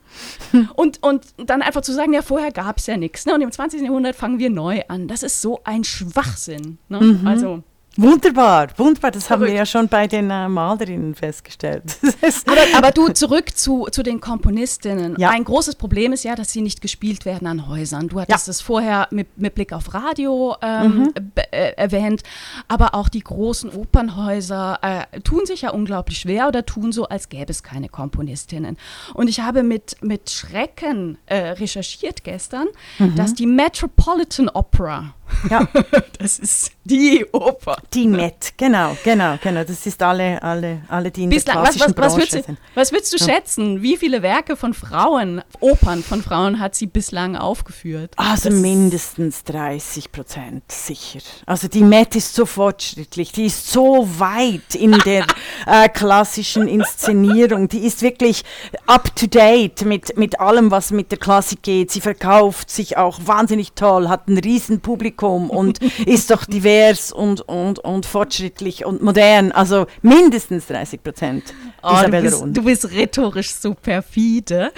Und, 0.75 1.03
und 1.03 1.27
dann 1.37 1.63
einfach 1.63 1.83
zu 1.83 1.93
sagen, 1.93 2.13
ja, 2.13 2.23
vorher 2.23 2.53
gab 2.53 2.79
es 2.79 2.87
ja 2.87 2.97
nichts. 2.97 3.27
Ne? 3.27 3.35
Und 3.35 3.41
im 3.41 3.51
20. 3.53 3.83
Jahrhundert 3.83 4.17
fangen 4.17 4.39
wir 4.39 4.51
neu 4.51 4.83
an. 4.89 5.09
Das 5.09 5.23
ist 5.23 5.41
so 5.41 5.61
ein 5.65 5.85
Schwachsinn. 5.85 6.79
Ne? 6.89 7.01
Mhm. 7.01 7.27
Also 7.27 7.63
Wunderbar, 7.97 8.69
wunderbar. 8.77 9.11
Das 9.11 9.27
Verrückt. 9.27 9.43
haben 9.43 9.51
wir 9.51 9.59
ja 9.59 9.67
schon 9.67 9.89
bei 9.89 10.07
den 10.07 10.31
äh, 10.31 10.49
Malerinnen 10.49 11.17
festgestellt. 11.17 11.83
aber, 12.47 12.61
aber, 12.77 12.91
du, 12.93 13.09
zurück 13.09 13.57
zu, 13.57 13.89
zu 13.91 14.05
den 14.05 14.21
Komponistinnen. 14.21 15.17
Ja. 15.19 15.31
Ein 15.31 15.43
großes 15.43 15.75
Problem 15.75 16.13
ist 16.13 16.23
ja, 16.23 16.37
dass 16.37 16.53
sie 16.53 16.63
nicht 16.63 16.83
gespielt 16.83 17.25
werden 17.25 17.49
an 17.49 17.67
Häusern. 17.67 18.07
Du 18.09 18.21
hattest 18.21 18.49
es 18.49 18.61
vorher 18.61 19.09
mit, 19.11 19.37
mit, 19.37 19.57
Blick 19.57 19.73
auf 19.73 19.93
Radio 19.93 20.55
ähm, 20.63 20.99
mhm. 20.99 21.13
äh, 21.51 21.73
erwähnt, 21.73 22.23
aber 22.69 22.95
auch 22.95 23.09
die 23.09 23.25
großen 23.25 23.71
Opernhäuser 23.71 24.79
äh, 24.83 25.21
tun 25.21 25.45
sich 25.45 25.63
ja 25.63 25.71
unglaublich 25.71 26.19
schwer 26.19 26.47
oder 26.47 26.65
tun 26.65 26.93
so, 26.93 27.09
als 27.09 27.29
gäbe 27.29 27.51
es 27.51 27.65
keine 27.65 27.89
Komponistinnen. 27.89 28.79
Und 29.15 29.29
ich 29.29 29.41
habe 29.41 29.65
mit, 29.65 29.97
mit 30.01 30.31
Schrecken 30.31 31.19
äh, 31.27 31.37
recherchiert 31.37 32.23
gestern, 32.23 32.69
mhm. 33.01 33.17
dass 33.17 33.35
die 33.35 33.47
Metropolitan 33.47 34.49
Opera 34.49 35.15
ja. 35.51 35.67
Das 36.19 36.39
ist 36.39 36.73
die 36.85 37.25
Oper. 37.33 37.79
Die 37.95 38.07
Met, 38.07 38.53
genau, 38.59 38.95
genau, 39.03 39.39
genau. 39.43 39.65
Das 39.65 39.87
ist 39.87 40.03
alle, 40.03 40.43
alle, 40.43 40.83
alle 40.89 41.11
die 41.11 41.25
in 41.25 41.31
Bislang, 41.31 41.57
der 41.57 41.63
klassischen 41.63 41.97
was, 41.97 41.97
was, 41.97 42.13
was 42.13 42.17
würdest, 42.17 42.47
sind. 42.47 42.59
Was 42.75 42.93
würdest 42.93 43.13
du 43.13 43.17
ja. 43.17 43.25
schätzen? 43.25 43.81
Wie 43.81 43.97
viele 43.97 44.21
Werke 44.21 44.57
von 44.57 44.75
Frauen, 44.75 45.43
Opern 45.61 46.03
von 46.03 46.23
Frauen 46.23 46.61
hat 46.61 46.75
sie 46.75 46.87
bislang 46.87 47.37
aufgeführt? 47.37 48.13
Also 48.17 48.51
das 48.51 48.59
mindestens 48.59 49.45
30 49.45 50.13
Prozent, 50.13 50.71
sicher. 50.71 51.21
Also 51.47 51.69
die 51.69 51.85
Met 51.85 52.17
ist 52.17 52.35
so 52.35 52.45
fortschrittlich, 52.45 53.33
die 53.33 53.47
ist 53.47 53.71
so 53.71 54.07
weit 54.19 54.75
in 54.75 54.93
der 54.93 55.25
äh, 55.67 55.89
klassischen 55.89 56.69
Inszenierung, 56.69 57.69
die 57.69 57.87
ist 57.87 58.03
wirklich 58.03 58.45
up 58.87 59.17
to 59.17 59.27
date 59.27 59.87
mit, 59.87 60.19
mit 60.19 60.39
allem, 60.39 60.71
was 60.71 60.91
mit 60.91 61.11
der 61.11 61.19
Klassik 61.19 61.63
geht. 61.63 61.91
Sie 61.91 62.03
verkauft 62.03 62.69
sich 62.69 62.99
auch 62.99 63.21
wahnsinnig 63.25 63.73
toll, 63.73 64.09
hat 64.11 64.29
ein 64.29 64.37
riesen 64.37 64.81
Publikum 64.81 65.20
Publikum 65.21 65.51
und 65.51 65.83
ist 66.07 66.31
doch 66.31 66.45
divers 66.45 67.13
und, 67.13 67.43
und, 67.43 67.79
und 67.79 68.07
fortschrittlich 68.07 68.85
und 68.85 69.03
modern. 69.03 69.53
Also 69.53 69.87
mindestens 70.03 70.67
30 70.67 71.03
Prozent. 71.03 71.55
Oh, 71.83 71.97
du, 72.05 72.11
bist, 72.11 72.43
du 72.45 72.65
bist 72.65 72.91
rhetorisch 72.91 73.53
so 73.53 73.75
perfide. 73.75 74.73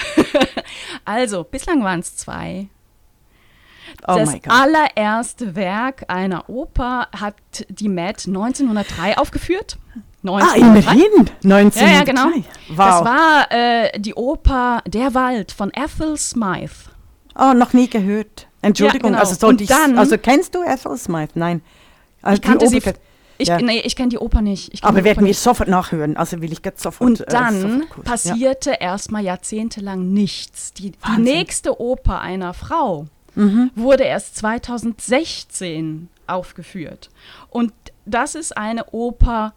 also, 1.04 1.44
bislang 1.44 1.82
waren 1.84 2.00
es 2.00 2.16
zwei. 2.16 2.68
Oh 4.06 4.16
das 4.16 4.34
allererste 4.48 5.54
Werk 5.54 6.04
einer 6.08 6.48
Oper 6.48 7.08
hat 7.14 7.36
die 7.68 7.88
Met 7.88 8.26
1903 8.26 9.18
aufgeführt. 9.18 9.78
1903. 10.24 10.46
Ah, 10.46 10.94
immerhin! 10.94 11.30
1903. 11.44 11.80
Ja, 11.80 11.92
ja, 11.92 12.04
genau. 12.04 12.26
Wow. 12.68 12.76
Das 12.76 13.04
war 13.04 13.52
äh, 13.52 14.00
die 14.00 14.14
Oper 14.14 14.82
Der 14.86 15.14
Wald 15.14 15.52
von 15.52 15.70
Ethel 15.74 16.16
Smythe. 16.16 16.90
Oh, 17.38 17.52
noch 17.54 17.72
nie 17.72 17.88
gehört. 17.88 18.46
Entschuldigung, 18.62 19.10
ja, 19.12 19.18
genau. 19.18 19.20
also 19.20 19.34
sollte 19.34 19.64
ich, 19.64 19.74
also 19.74 20.16
kennst 20.18 20.54
du 20.54 20.62
Ethel 20.62 20.96
Smythe? 20.96 21.32
Nein. 21.34 21.62
Also 22.22 22.36
ich 22.36 22.42
kannte 22.42 22.68
sie, 22.68 22.80
ich, 23.38 23.48
ja. 23.48 23.60
nee, 23.60 23.80
ich 23.80 23.96
kenne 23.96 24.10
die 24.10 24.18
Oper 24.18 24.40
nicht. 24.40 24.84
Aber 24.84 25.04
werden 25.04 25.26
wir 25.26 25.34
sofort 25.34 25.68
nachhören. 25.68 26.16
Also 26.16 26.40
will 26.40 26.52
ich 26.52 26.60
jetzt 26.64 26.82
sofort. 26.82 27.10
Und 27.10 27.20
äh, 27.22 27.26
dann 27.28 27.56
äh, 27.56 27.60
sofort 27.60 28.04
passierte 28.04 28.70
ja. 28.70 28.76
erstmal 28.76 29.24
jahrzehntelang 29.24 30.12
nichts. 30.12 30.72
Die, 30.74 30.92
die, 30.92 31.20
nächste 31.20 31.80
Oper 31.80 32.20
einer 32.20 32.54
Frau 32.54 33.06
mhm. 33.34 33.70
wurde 33.74 34.04
erst 34.04 34.36
2016 34.36 36.08
aufgeführt. 36.26 37.10
Und 37.50 37.72
das 38.04 38.34
ist 38.34 38.56
eine 38.56 38.86
Oper 38.92 39.54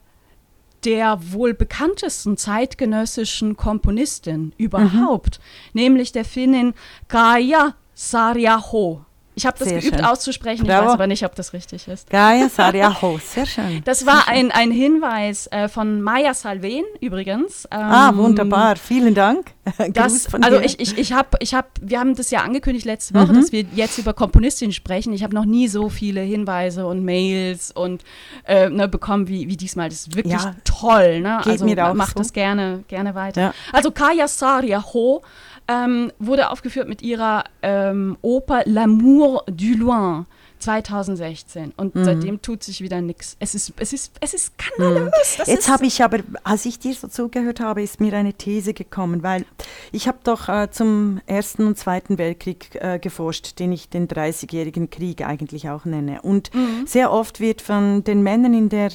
der 0.84 1.20
wohl 1.32 1.54
bekanntesten 1.56 2.38
zeitgenössischen 2.38 3.58
Komponistin 3.58 4.54
überhaupt, 4.58 5.40
mhm. 5.74 5.82
nämlich 5.82 6.12
der 6.12 6.26
Finnin 6.26 6.76
Kaya 7.08 7.74
Saryaho. 7.96 9.06
Ich 9.38 9.46
habe 9.46 9.58
das 9.60 9.68
sehr 9.68 9.82
geübt 9.82 9.98
schön. 9.98 10.06
auszusprechen, 10.06 10.66
Bravo. 10.66 10.82
ich 10.82 10.88
weiß 10.88 10.94
aber 10.94 11.08
nicht, 11.08 11.26
ob 11.26 11.36
das 11.36 11.52
richtig 11.52 11.90
ist. 11.90 12.10
Gaia 12.10 12.48
Saryaho, 12.56 13.20
sehr 13.22 13.46
schön. 13.46 13.82
Das 13.84 14.06
war 14.06 14.30
ein, 14.30 14.50
ein 14.52 14.72
Hinweis 14.72 15.48
äh, 15.48 15.68
von 15.68 16.02
Maya 16.02 16.34
Salven 16.34 16.84
übrigens. 17.02 17.66
Ähm, 17.70 17.80
ah, 17.82 18.16
wunderbar, 18.16 18.78
vielen 18.78 19.14
Dank. 19.14 19.52
Das, 19.94 20.32
also 20.32 20.60
ich, 20.60 20.80
ich, 20.80 20.96
ich 20.96 21.12
habe, 21.12 21.38
ich 21.40 21.56
hab, 21.56 21.72
wir 21.82 22.00
haben 22.00 22.16
das 22.16 22.30
ja 22.30 22.44
angekündigt 22.44 22.86
letzte 22.86 23.16
Woche, 23.16 23.34
mhm. 23.34 23.42
dass 23.42 23.52
wir 23.52 23.66
jetzt 23.74 23.98
über 23.98 24.14
Komponistinnen 24.14 24.74
sprechen. 24.74 25.12
Ich 25.12 25.24
habe 25.24 25.34
noch 25.34 25.46
nie 25.46 25.68
so 25.68 25.90
viele 25.90 26.22
Hinweise 26.22 26.86
und 26.86 27.04
Mails 27.04 27.72
und 27.72 28.04
äh, 28.46 28.70
ne, 28.70 28.88
bekommen 28.88 29.28
wie, 29.28 29.50
wie 29.50 29.58
diesmal. 29.58 29.90
Das 29.90 30.02
ist 30.02 30.16
wirklich 30.16 30.34
ja, 30.34 30.56
toll. 30.64 31.22
Ne? 31.22 31.44
Also 31.44 31.66
macht 31.96 32.14
so. 32.14 32.20
das 32.20 32.32
gerne, 32.32 32.84
gerne 32.88 33.16
weiter. 33.16 33.42
Ja. 33.42 33.54
Also 33.74 33.90
Kaya 33.90 34.28
Saryaho 34.28 35.24
ähm, 35.68 36.12
wurde 36.20 36.50
aufgeführt 36.50 36.88
mit 36.88 37.02
ihrer 37.02 37.44
ähm, 37.62 38.18
Oper 38.22 38.64
L'amour 38.66 39.44
du 39.48 39.78
loin. 39.78 40.26
2016 40.66 41.74
und 41.78 41.96
mhm. 41.96 42.06
seitdem 42.06 42.42
tut 42.42 42.64
sich 42.64 42.82
wieder 42.82 43.02
nichts. 43.02 43.36
Es 43.40 43.54
ist, 43.56 43.74
es 43.78 43.94
ist, 43.94 44.14
es 44.20 44.34
ist 44.34 44.54
skandalös. 44.58 45.38
Mhm. 45.38 45.44
Jetzt 45.46 45.70
habe 45.70 45.86
ich 45.86 46.04
aber, 46.04 46.20
als 46.44 46.66
ich 46.66 46.80
dir 46.80 46.94
so 46.94 47.08
zugehört 47.08 47.60
habe, 47.60 47.84
ist 47.84 48.00
mir 48.00 48.14
eine 48.14 48.34
These 48.34 48.74
gekommen, 48.74 49.22
weil 49.22 49.46
ich 49.92 50.08
habe 50.08 50.18
doch 50.24 50.50
äh, 50.50 50.70
zum 50.72 51.22
Ersten 51.28 51.68
und 51.68 51.78
Zweiten 51.78 52.18
Weltkrieg 52.18 52.76
äh, 52.76 53.00
geforscht, 53.00 53.60
den 53.60 53.72
ich 53.72 53.90
den 53.90 54.08
30-jährigen 54.08 54.90
Krieg 54.90 55.26
eigentlich 55.26 55.70
auch 55.70 55.86
nenne. 55.86 56.22
Und 56.22 56.54
mhm. 56.54 56.88
sehr 56.88 57.12
oft 57.12 57.40
wird 57.40 57.62
von 57.62 58.04
den 58.04 58.24
Männern 58.24 58.54
in 58.54 58.70
der 58.70 58.92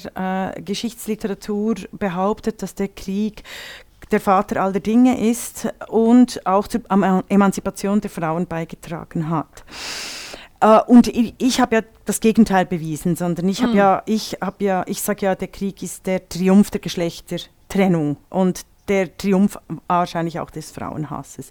äh, 0.55 0.61
Geschichtsliteratur 0.61 1.75
behauptet, 1.91 2.61
dass 2.61 2.75
der 2.75 2.89
Krieg 2.89 3.43
der 4.11 4.19
Vater 4.19 4.61
aller 4.61 4.79
Dinge 4.79 5.29
ist 5.29 5.67
und 5.87 6.45
auch 6.45 6.67
zur 6.67 6.81
Emanzipation 7.29 8.01
der 8.01 8.09
Frauen 8.09 8.47
beigetragen 8.47 9.29
hat. 9.29 9.63
Uh, 10.63 10.79
und 10.85 11.07
ich, 11.07 11.33
ich 11.39 11.59
habe 11.59 11.77
ja 11.77 11.81
das 12.05 12.19
Gegenteil 12.19 12.67
bewiesen, 12.67 13.15
sondern 13.15 13.49
ich 13.49 13.63
habe 13.63 13.71
mhm. 13.71 13.77
ja, 13.79 14.03
ich 14.05 14.37
habe 14.41 14.63
ja, 14.63 14.83
ich 14.85 15.01
sage 15.01 15.25
ja, 15.25 15.33
der 15.33 15.47
Krieg 15.47 15.81
ist 15.81 16.05
der 16.05 16.29
Triumph 16.29 16.69
der 16.69 16.81
Geschlechtertrennung 16.81 18.17
und 18.29 18.61
der 18.87 19.17
Triumph 19.17 19.57
wahrscheinlich 19.87 20.39
auch 20.39 20.51
des 20.51 20.69
Frauenhasses. 20.69 21.49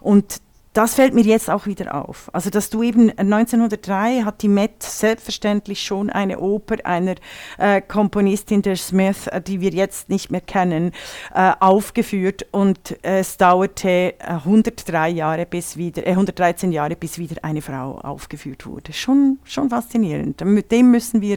Und 0.00 0.40
das 0.72 0.94
fällt 0.94 1.12
mir 1.12 1.22
jetzt 1.22 1.50
auch 1.50 1.66
wieder 1.66 1.94
auf. 1.94 2.30
Also, 2.32 2.48
dass 2.48 2.70
du 2.70 2.82
eben 2.82 3.10
1903 3.18 4.22
hat 4.22 4.40
die 4.40 4.48
Met 4.48 4.82
selbstverständlich 4.82 5.82
schon 5.82 6.08
eine 6.08 6.40
Oper 6.40 6.76
einer 6.84 7.16
äh, 7.58 7.82
Komponistin 7.82 8.62
der 8.62 8.76
Smith, 8.76 9.26
äh, 9.26 9.42
die 9.42 9.60
wir 9.60 9.70
jetzt 9.70 10.08
nicht 10.08 10.30
mehr 10.30 10.40
kennen, 10.40 10.92
äh, 11.34 11.52
aufgeführt 11.60 12.46
und 12.52 12.96
äh, 13.04 13.18
es 13.18 13.36
dauerte 13.36 14.14
103 14.18 15.10
äh, 15.10 15.12
Jahre 15.12 15.44
bis 15.44 15.76
wieder, 15.76 16.06
113 16.06 16.72
äh, 16.72 16.74
Jahre 16.74 16.96
bis 16.96 17.18
wieder 17.18 17.44
eine 17.44 17.60
Frau 17.60 17.98
aufgeführt 17.98 18.64
wurde. 18.64 18.94
Schon, 18.94 19.38
schon 19.44 19.68
faszinierend. 19.68 20.42
Mit 20.42 20.72
dem 20.72 20.90
müssen 20.90 21.20
wir 21.20 21.36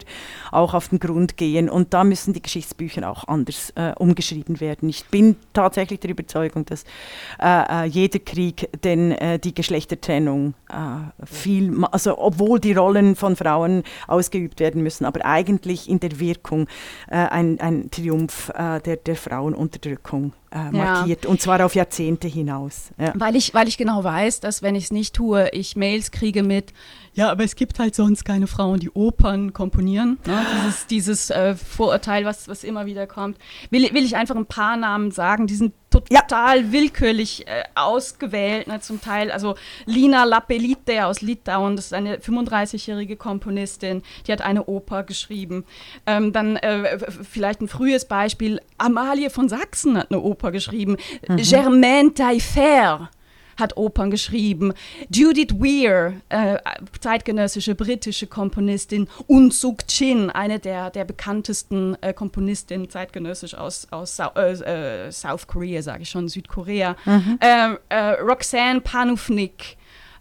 auch 0.51 0.73
auf 0.73 0.87
den 0.89 0.99
Grund 0.99 1.35
gehen 1.35 1.69
und 1.69 1.93
da 1.93 2.05
müssen 2.05 2.33
die 2.33 2.41
Geschichtsbücher 2.41 3.09
auch 3.09 3.27
anders 3.27 3.73
umgeschrieben 3.97 4.59
werden. 4.59 4.89
Ich 4.89 5.05
bin 5.05 5.35
tatsächlich 5.53 5.99
der 5.99 6.11
Überzeugung, 6.11 6.65
dass 6.65 6.85
jeder 7.89 8.19
Krieg 8.19 8.69
den 8.83 9.11
äh, 9.25 9.39
die 9.39 9.55
Geschlechtertrennung 9.55 10.53
äh, 10.69 11.25
viel, 11.25 11.83
also 11.91 12.17
obwohl 12.17 12.59
die 12.59 12.73
Rollen 12.73 13.15
von 13.15 13.35
Frauen 13.35 13.83
ausgeübt 14.07 14.59
werden 14.59 14.83
müssen, 14.83 15.05
aber 15.05 15.25
eigentlich 15.25 15.89
in 15.89 15.99
der 15.99 16.19
Wirkung 16.19 16.67
äh, 17.07 17.15
ein, 17.15 17.59
ein 17.59 17.89
Triumph 17.89 18.49
äh, 18.49 18.79
der, 18.81 18.97
der 18.97 19.15
Frauenunterdrückung 19.15 20.33
äh, 20.51 20.71
markiert 20.71 21.23
ja. 21.23 21.29
und 21.29 21.41
zwar 21.41 21.65
auf 21.65 21.75
Jahrzehnte 21.75 22.27
hinaus. 22.27 22.91
Ja. 22.99 23.13
Weil, 23.15 23.35
ich, 23.35 23.53
weil 23.53 23.67
ich 23.67 23.77
genau 23.77 24.03
weiß, 24.03 24.41
dass 24.41 24.61
wenn 24.61 24.75
ich 24.75 24.85
es 24.85 24.91
nicht 24.91 25.15
tue, 25.15 25.49
ich 25.53 25.75
Mails 25.75 26.11
kriege 26.11 26.43
mit, 26.43 26.73
ja, 27.15 27.31
aber 27.31 27.45
es 27.45 27.55
gibt 27.55 27.79
halt 27.79 27.95
sonst 27.95 28.25
keine 28.25 28.45
Frauen, 28.45 28.81
die 28.81 28.91
Opern 28.91 29.53
komponieren. 29.53 30.19
Ne? 30.27 30.45
Dieses, 30.57 30.87
dieses 30.87 31.29
äh, 31.29 31.55
Vorurteil, 31.55 32.25
was, 32.25 32.49
was 32.49 32.65
immer 32.65 32.85
wieder 32.85 33.07
kommt. 33.07 33.37
Will, 33.69 33.93
will 33.93 34.03
ich 34.03 34.17
einfach 34.17 34.35
ein 34.35 34.45
paar 34.45 34.75
Namen 34.75 35.11
sagen, 35.11 35.47
die 35.47 35.55
sind 35.55 35.73
total 35.89 36.65
ja. 36.65 36.71
willkürlich 36.73 37.47
äh, 37.47 37.63
ausgewählt, 37.73 38.67
ne, 38.67 38.81
zum 38.81 38.99
Teil. 38.99 39.31
Also 39.31 39.55
Lina 39.85 40.25
Lapelite 40.25 41.05
aus 41.05 41.21
Litauen, 41.21 41.77
das 41.77 41.85
ist 41.85 41.93
eine 41.93 42.17
35-jährige 42.17 43.15
Komponistin, 43.15 44.03
die 44.27 44.33
hat 44.33 44.41
eine 44.41 44.65
Oper 44.65 45.03
geschrieben. 45.03 45.63
Ähm, 46.05 46.33
dann 46.33 46.57
äh, 46.57 46.99
vielleicht 46.99 47.61
ein 47.61 47.69
frühes 47.69 48.05
Beispiel, 48.05 48.59
Amalie 48.77 49.29
von 49.29 49.47
Sachsen 49.47 49.97
hat 49.97 50.11
eine 50.11 50.19
Oper 50.19 50.51
geschrieben. 50.51 50.97
Mhm. 51.29 51.37
Germaine 51.37 52.13
Taillefer 52.13 53.09
hat 53.57 53.77
Opern 53.77 54.11
geschrieben. 54.11 54.73
Judith 55.09 55.53
Weir, 55.53 56.13
äh, 56.29 56.57
zeitgenössische 56.99 57.75
britische 57.75 58.27
Komponistin, 58.27 59.07
und 59.27 59.53
Suk 59.53 59.87
Chin, 59.87 60.29
eine 60.29 60.59
der, 60.59 60.89
der 60.89 61.05
bekanntesten 61.05 61.97
äh, 62.01 62.13
Komponistinnen 62.13 62.89
zeitgenössisch 62.89 63.55
aus, 63.55 63.87
aus 63.91 64.19
äh, 64.19 65.05
äh, 65.07 65.11
South 65.11 65.47
Korea, 65.47 65.81
sage 65.81 66.03
ich 66.03 66.09
schon, 66.09 66.27
Südkorea. 66.27 66.95
Mhm. 67.05 67.39
Ähm, 67.41 67.77
äh, 67.89 68.11
Roxanne 68.21 68.81
Panufnik. 68.81 69.77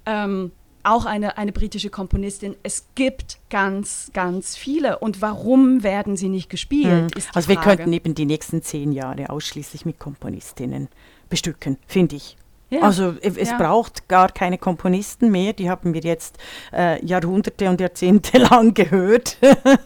Ähm, 0.07 0.53
auch 0.85 1.07
eine, 1.07 1.38
eine 1.38 1.51
britische 1.51 1.88
Komponistin. 1.90 2.57
Es 2.62 2.88
gibt 2.94 3.38
ganz, 3.49 4.11
ganz 4.12 4.55
viele. 4.55 4.99
Und 4.99 5.23
warum 5.23 5.83
werden 5.83 6.16
sie 6.16 6.29
nicht 6.29 6.51
gespielt? 6.51 7.16
Mhm. 7.16 7.23
also 7.33 7.49
wir 7.49 7.57
könnten 7.57 7.92
eben 7.92 8.14
die 8.14 8.27
nächsten 8.27 8.62
zehn 8.62 8.92
Jahre 8.92 9.31
ausschließlich 9.31 9.87
mit 9.87 9.99
Komponistinnen 9.99 10.88
bestücken, 11.29 11.79
finde 11.87 12.16
ich. 12.16 12.37
Ja. 12.74 12.80
Also 12.80 13.14
es 13.22 13.50
ja. 13.50 13.56
braucht 13.56 14.08
gar 14.08 14.30
keine 14.30 14.58
Komponisten 14.58 15.30
mehr, 15.30 15.52
die 15.52 15.70
haben 15.70 15.94
wir 15.94 16.00
jetzt 16.00 16.38
äh, 16.72 17.04
Jahrhunderte 17.04 17.68
und 17.68 17.80
Jahrzehnte 17.80 18.38
lang 18.50 18.74
gehört. 18.74 19.37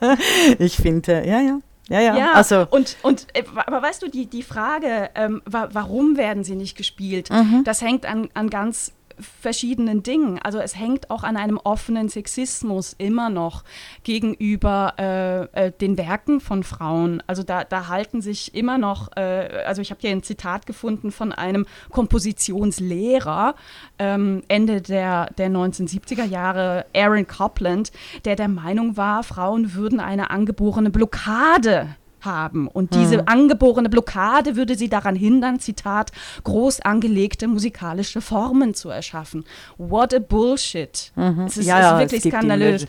ich 0.59 0.77
finde, 0.77 1.27
ja, 1.27 1.41
ja. 1.41 1.59
Ja, 1.91 2.01
ja, 2.01 2.17
ja, 2.19 2.33
also. 2.33 2.67
Und, 2.69 2.99
und, 3.01 3.27
äh, 3.33 3.45
aber 3.55 3.81
weißt 3.81 4.03
du, 4.03 4.09
die, 4.09 4.27
die 4.27 4.43
Frage, 4.43 5.09
ähm, 5.15 5.41
wa 5.47 5.71
warum 5.73 6.19
werden 6.19 6.45
sie 6.45 6.55
nicht 6.55 6.77
gespielt, 6.77 7.31
mhm. 7.31 7.65
das 7.65 7.81
hängt 7.81 8.05
an, 8.05 8.29
an 8.35 8.51
ganz 8.51 8.93
verschiedenen 9.21 10.03
Dingen. 10.03 10.39
Also 10.39 10.59
es 10.59 10.77
hängt 10.77 11.11
auch 11.11 11.23
an 11.23 11.37
einem 11.37 11.59
offenen 11.63 12.09
Sexismus 12.09 12.95
immer 12.99 13.31
noch 13.31 13.65
gegenüber 14.05 14.95
äh, 14.99 15.67
äh, 15.67 15.73
den 15.73 15.99
Werken 15.99 16.41
von 16.41 16.63
Frauen. 16.63 17.23
Also 17.27 17.43
da, 17.43 17.65
da 17.65 17.89
halten 17.89 18.21
sich 18.21 18.55
immer 18.55 18.79
noch, 18.79 19.17
äh, 19.17 19.63
also 19.67 19.83
ich 19.83 19.91
habe 19.91 20.01
hier 20.01 20.11
ein 20.11 20.23
Zitat 20.23 20.67
gefunden 20.67 21.11
von 21.11 21.33
einem 21.33 21.67
Kompositionslehrer 21.91 23.55
ähm, 23.99 24.43
Ende 24.49 24.81
der, 24.81 25.31
der 25.37 25.51
1970er 25.51 26.25
Jahre, 26.25 26.87
Aaron 26.95 27.27
Copland, 27.27 27.93
der 28.25 28.37
der 28.37 28.49
Meinung 28.49 28.97
war, 28.97 29.23
Frauen 29.23 29.75
würden 29.75 30.01
eine 30.01 30.31
angeborene 30.31 30.91
Blockade 30.91 31.97
haben. 32.21 32.69
Und 32.69 32.95
diese 32.95 33.19
hm. 33.19 33.23
angeborene 33.27 33.89
Blockade 33.89 34.57
würde 34.57 34.75
sie 34.75 34.89
daran 34.89 35.17
hindern, 35.17 35.61
Zitat, 35.61 36.13
groß 36.45 36.81
angelegte 36.81 37.49
musikalische 37.49 38.21
Formen 38.21 38.75
zu 38.75 38.89
erschaffen. 38.89 39.45
What 39.77 40.15
a 40.15 40.19
bullshit. 40.19 41.13
Mhm. 41.17 41.47
Es 41.47 41.57
ist, 41.57 41.67
ja, 41.67 42.01
ist 42.01 42.13
wirklich 42.13 42.33
skandalös. 42.33 42.87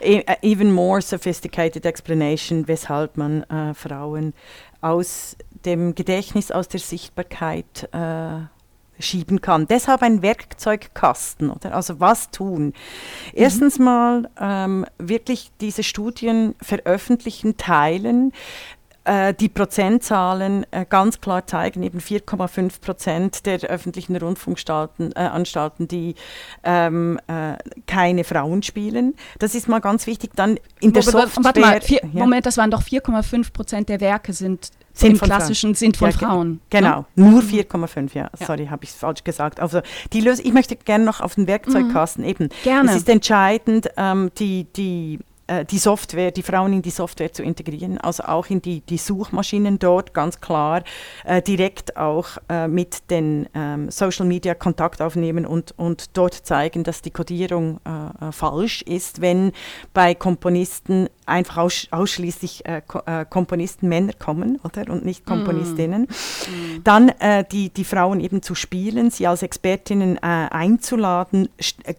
E, 0.00 0.18
äh, 0.18 0.36
even 0.42 0.72
more 0.72 1.00
sophisticated 1.00 1.86
explanation, 1.86 2.68
weshalb 2.68 3.16
man 3.16 3.42
äh, 3.44 3.74
Frauen 3.74 4.34
aus 4.80 5.36
dem 5.64 5.94
Gedächtnis, 5.94 6.50
aus 6.50 6.68
der 6.68 6.80
Sichtbarkeit 6.80 7.88
äh, 7.92 8.40
schieben 8.98 9.40
kann. 9.40 9.66
Deshalb 9.66 10.02
ein 10.02 10.22
Werkzeugkasten, 10.22 11.50
oder? 11.50 11.74
Also 11.74 12.00
was 12.00 12.30
tun? 12.30 12.66
Mhm. 12.66 12.72
Erstens 13.32 13.78
mal 13.78 14.28
ähm, 14.40 14.86
wirklich 14.98 15.50
diese 15.60 15.82
Studien 15.82 16.54
veröffentlichen, 16.60 17.56
teilen, 17.56 18.32
äh, 19.04 19.34
die 19.34 19.48
Prozentzahlen 19.48 20.64
äh, 20.70 20.86
ganz 20.88 21.20
klar 21.20 21.46
zeigen, 21.46 21.82
eben 21.82 21.98
4,5 21.98 22.80
Prozent 22.80 23.46
der 23.46 23.60
öffentlichen 23.62 24.16
Rundfunkanstalten, 24.16 25.12
äh, 25.14 25.88
die 25.88 26.14
ähm, 26.62 27.18
äh, 27.26 27.56
keine 27.86 28.22
Frauen 28.22 28.62
spielen. 28.62 29.14
Das 29.40 29.54
ist 29.56 29.68
mal 29.68 29.80
ganz 29.80 30.06
wichtig. 30.06 30.30
Dann 30.36 30.58
in 30.80 30.92
der 30.92 31.02
Software... 31.02 31.44
Warte 31.44 31.60
mal, 31.60 31.80
vier, 31.80 32.00
ja. 32.00 32.08
Moment, 32.12 32.46
das 32.46 32.56
waren 32.58 32.70
doch 32.70 32.82
4,5 32.82 33.52
Prozent 33.52 33.88
der 33.88 34.00
Werke 34.00 34.32
sind 34.32 34.70
sind 34.92 35.18
von 35.18 35.28
klassischen 35.28 35.70
Frauen. 35.70 35.74
sind 35.74 35.96
von 35.96 36.10
ja, 36.10 36.16
Frauen. 36.16 36.60
Genau, 36.70 37.06
ne? 37.14 37.30
nur 37.30 37.42
4,5, 37.42 38.10
ja. 38.14 38.30
ja. 38.38 38.46
Sorry, 38.46 38.66
habe 38.66 38.84
ich 38.84 38.90
es 38.90 38.96
falsch 38.96 39.24
gesagt. 39.24 39.60
Also 39.60 39.80
die 40.12 40.20
Lösung, 40.20 40.44
ich 40.44 40.52
möchte 40.52 40.76
gerne 40.76 41.04
noch 41.04 41.20
auf 41.20 41.34
den 41.34 41.46
Werkzeugkasten 41.46 42.24
mhm. 42.24 42.30
eben. 42.30 42.48
Gerne. 42.64 42.90
Es 42.90 42.96
ist 42.96 43.08
entscheidend, 43.08 43.88
ähm, 43.96 44.30
die, 44.38 44.66
die 44.76 45.18
äh, 45.52 45.64
die 45.64 45.78
Software, 45.78 46.30
die 46.30 46.42
Frauen 46.42 46.72
in 46.72 46.82
die 46.82 46.90
Software 46.90 47.32
zu 47.32 47.42
integrieren, 47.42 47.98
also 47.98 48.24
auch 48.24 48.46
in 48.46 48.62
die, 48.62 48.80
die 48.80 48.98
Suchmaschinen 48.98 49.78
dort 49.78 50.14
ganz 50.14 50.40
klar 50.40 50.82
äh, 51.24 51.42
direkt 51.42 51.96
auch 51.96 52.38
äh, 52.48 52.68
mit 52.68 53.10
den 53.10 53.48
ähm, 53.54 53.90
Social 53.90 54.26
Media 54.26 54.54
Kontakt 54.54 55.02
aufnehmen 55.02 55.46
und, 55.46 55.74
und 55.76 56.16
dort 56.16 56.34
zeigen, 56.34 56.84
dass 56.84 57.02
die 57.02 57.10
Codierung 57.10 57.80
äh, 57.84 58.28
äh, 58.28 58.32
falsch 58.32 58.82
ist, 58.82 59.20
wenn 59.20 59.52
bei 59.92 60.14
Komponisten 60.14 61.08
einfach 61.26 61.58
aus, 61.58 61.86
ausschließlich 61.90 62.64
Ko 62.86 63.00
Komponisten 63.30 63.88
Männer 63.88 64.12
kommen 64.12 64.58
oder 64.64 64.90
und 64.90 65.04
nicht 65.04 65.24
Komponistinnen. 65.24 66.02
Mm. 66.02 66.82
Dann 66.84 67.12
die, 67.52 67.70
die 67.70 67.84
Frauen 67.84 68.20
eben 68.20 68.42
zu 68.42 68.54
spielen, 68.54 69.10
sie 69.10 69.26
als 69.26 69.42
Expertinnen 69.42 70.18
einzuladen, 70.18 71.48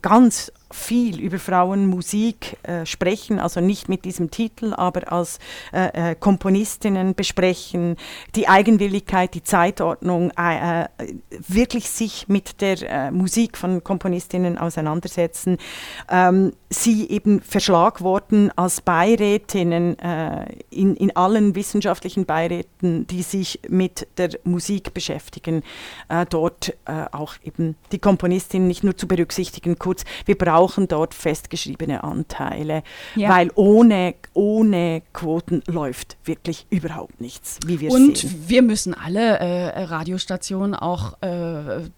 ganz 0.02 0.52
viel 0.74 1.20
über 1.20 1.38
Frauenmusik 1.38 2.58
äh, 2.64 2.86
sprechen, 2.86 3.40
also 3.40 3.62
nicht 3.62 3.90
mit 3.90 4.06
diesem 4.06 4.32
Titel, 4.32 4.74
aber 4.74 5.12
als 5.12 5.40
äh, 5.72 6.12
äh, 6.12 6.16
Komponistinnen 6.16 7.14
besprechen, 7.14 7.96
die 8.36 8.48
Eigenwilligkeit, 8.48 9.34
die 9.36 9.44
Zeitordnung, 9.44 10.32
äh, 10.38 10.84
äh, 10.84 10.88
wirklich 11.48 11.90
sich 11.90 12.28
mit 12.28 12.60
der 12.62 12.82
äh, 12.82 13.12
Musik 13.12 13.58
von 13.58 13.84
Komponistinnen 13.84 14.58
auseinandersetzen, 14.58 15.58
ähm, 16.10 16.54
sie 16.70 17.08
eben 17.10 17.40
verschlagworten 17.42 18.52
als 18.56 18.82
Beirätinnen 18.82 19.96
in, 20.72 20.96
in 20.96 21.16
allen 21.16 21.54
wissenschaftlichen 21.54 22.26
Beiräten, 22.26 23.06
die 23.06 23.22
sich 23.22 23.60
mit 23.70 24.08
der 24.18 24.32
Musik 24.44 24.96
beschäftigen, 24.96 25.62
dort 26.32 26.76
auch 27.12 27.36
eben 27.44 27.76
die 27.92 28.00
Komponistinnen 28.00 28.68
nicht 28.68 28.84
nur 28.84 28.98
zu 28.98 29.08
berücksichtigen, 29.08 29.78
kurz, 29.78 30.04
wir 30.26 30.36
brauchen 30.36 30.63
brauchen 30.64 30.88
dort 30.88 31.14
festgeschriebene 31.14 32.06
Anteile, 32.06 32.84
ja. 33.16 33.28
weil 33.28 33.52
ohne, 33.56 34.16
ohne 34.34 35.02
Quoten 35.12 35.62
läuft 35.68 36.16
wirklich 36.24 36.68
überhaupt 36.70 37.20
nichts, 37.20 37.60
wie 37.66 37.82
wir 37.82 37.92
Und 37.92 38.18
sehen. 38.18 38.32
Und 38.32 38.50
wir 38.50 38.62
müssen 38.62 38.94
alle 38.94 39.40
äh, 39.40 39.84
Radiostationen 39.84 40.74
auch, 40.74 41.22
äh, 41.22 41.28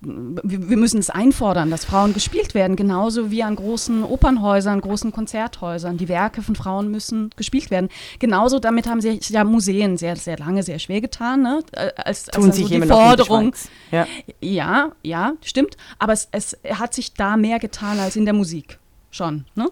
wir, 0.02 0.70
wir, 0.70 0.78
müssen 0.78 0.98
es 0.98 1.12
einfordern, 1.12 1.70
dass 1.70 1.86
Frauen 1.86 2.16
gespielt 2.16 2.56
werden, 2.56 2.76
genauso 2.76 3.30
wie 3.30 3.44
an 3.44 3.56
großen 3.56 4.04
Opernhäusern, 4.04 4.82
großen 4.82 5.12
Konzerthäusern. 5.12 5.98
Die 5.98 6.10
Werke 6.10 6.42
von 6.42 6.56
Frauen 6.56 6.90
müssen 6.90 7.30
gespielt 7.36 7.70
werden. 7.70 7.90
Genauso 8.18 8.58
damit 8.58 8.88
haben 8.88 9.00
sich 9.00 9.30
ja 9.30 9.44
Museen 9.44 9.98
sehr, 9.98 10.16
sehr 10.16 10.40
lange 10.40 10.64
sehr 10.64 10.80
schwer 10.80 11.02
getan, 11.02 11.44
ne? 11.44 11.60
Äh, 11.74 11.92
als, 11.98 12.26
Tun 12.26 12.46
als 12.46 12.56
sich 12.56 12.66
also 12.66 12.80
die 12.80 12.88
Forderung. 12.88 13.54
Ja. 13.92 14.08
ja, 14.42 14.92
ja, 15.04 15.34
stimmt. 15.44 15.78
Aber 16.00 16.14
es, 16.14 16.28
es 16.32 16.58
hat 16.68 16.96
sich 16.96 17.14
da 17.14 17.38
mehr 17.38 17.60
getan 17.60 18.00
als 18.00 18.16
in 18.16 18.26
der 18.26 18.34
Musik. 18.34 18.55
Musik 18.56 18.80
schon, 19.12 19.44
ne? 19.56 19.70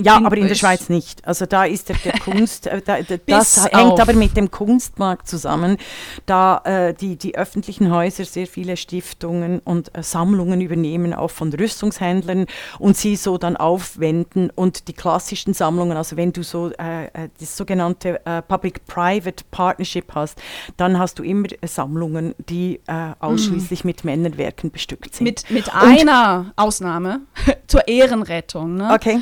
Ja, 0.00 0.16
aber 0.16 0.36
in 0.36 0.46
der 0.46 0.54
Schweiz 0.54 0.88
nicht. 0.88 1.26
Also 1.26 1.44
da 1.44 1.64
ist 1.64 1.88
der, 1.88 1.96
der 1.96 2.12
Kunst, 2.24 2.68
äh, 2.68 2.80
da, 2.84 2.98
das 3.26 3.64
hängt 3.64 3.74
auf. 3.74 4.00
aber 4.00 4.12
mit 4.12 4.36
dem 4.36 4.50
Kunstmarkt 4.50 5.26
zusammen, 5.26 5.76
da 6.24 6.58
äh, 6.64 6.94
die, 6.94 7.16
die 7.16 7.36
öffentlichen 7.36 7.90
Häuser 7.90 8.24
sehr 8.24 8.46
viele 8.46 8.76
Stiftungen 8.76 9.58
und 9.58 9.96
äh, 9.96 10.04
Sammlungen 10.04 10.60
übernehmen, 10.60 11.14
auch 11.14 11.30
von 11.32 11.52
Rüstungshändlern 11.52 12.46
und 12.78 12.96
sie 12.96 13.16
so 13.16 13.38
dann 13.38 13.56
aufwenden 13.56 14.50
und 14.50 14.86
die 14.86 14.92
klassischen 14.92 15.52
Sammlungen, 15.52 15.96
also 15.96 16.16
wenn 16.16 16.32
du 16.32 16.44
so 16.44 16.70
äh, 16.78 17.06
äh 17.06 17.28
das 17.40 17.56
sogenannte 17.56 18.24
äh, 18.24 18.40
Public-Private 18.42 19.44
Partnership 19.50 20.14
hast, 20.14 20.40
dann 20.76 20.98
hast 20.98 21.18
du 21.18 21.24
immer 21.24 21.48
Sammlungen, 21.64 22.34
die 22.38 22.80
ausschließlich 23.20 23.84
mhm. 23.84 23.88
mit 23.88 24.04
Männerwerken 24.04 24.70
bestückt 24.70 25.14
sind. 25.14 25.24
Mit, 25.24 25.50
mit 25.50 25.74
einer 25.74 26.52
Ausnahme 26.56 27.20
zur 27.66 27.86
Ehrenrettung. 27.86 28.76
Ne? 28.76 28.90
Okay 28.92 29.20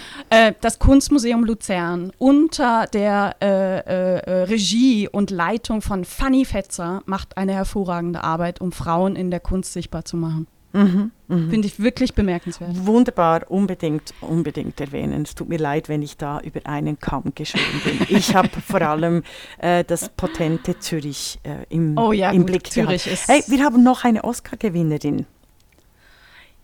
das 0.67 0.81
Kunstmuseum 0.81 1.45
Luzern 1.45 2.11
unter 2.19 2.87
der 2.93 3.37
äh, 3.41 3.79
äh, 3.79 4.19
äh, 4.19 4.43
Regie 4.47 5.09
und 5.09 5.31
Leitung 5.31 5.81
von 5.81 6.05
Fanny 6.05 6.45
Fetzer 6.45 7.05
macht 7.07 7.37
eine 7.37 7.55
hervorragende 7.55 8.25
Arbeit, 8.25 8.61
um 8.61 8.73
Frauen 8.73 9.15
in 9.15 9.31
der 9.31 9.39
Kunst 9.39 9.73
sichtbar 9.73 10.05
zu 10.05 10.17
machen. 10.17 10.49
Mhm, 10.73 11.13
mh. 11.29 11.51
Finde 11.51 11.69
ich 11.69 11.79
wirklich 11.79 12.15
bemerkenswert. 12.15 12.85
Wunderbar, 12.85 13.49
unbedingt, 13.49 14.13
unbedingt 14.21 14.81
erwähnen. 14.81 15.23
Es 15.23 15.37
tut 15.37 15.49
mir 15.49 15.59
leid, 15.59 15.89
wenn 15.89 16.03
ich 16.03 16.17
da 16.17 16.41
über 16.41 16.59
einen 16.65 16.99
Kamm 16.99 17.31
geschoben 17.33 17.81
bin. 17.85 18.05
Ich 18.09 18.35
habe 18.35 18.49
vor 18.67 18.83
allem 18.83 19.23
äh, 19.59 19.85
das 19.85 20.09
potente 20.09 20.81
Zürich 20.81 21.39
äh, 21.45 21.65
im, 21.69 21.97
oh 21.97 22.11
ja, 22.11 22.33
im 22.33 22.39
gut, 22.39 22.47
Blick 22.47 22.73
Zürich 22.73 23.05
gehabt. 23.05 23.21
Ist 23.21 23.29
hey, 23.29 23.45
wir 23.47 23.65
haben 23.65 23.85
noch 23.85 24.03
eine 24.03 24.25
Oscar-Gewinnerin 24.25 25.27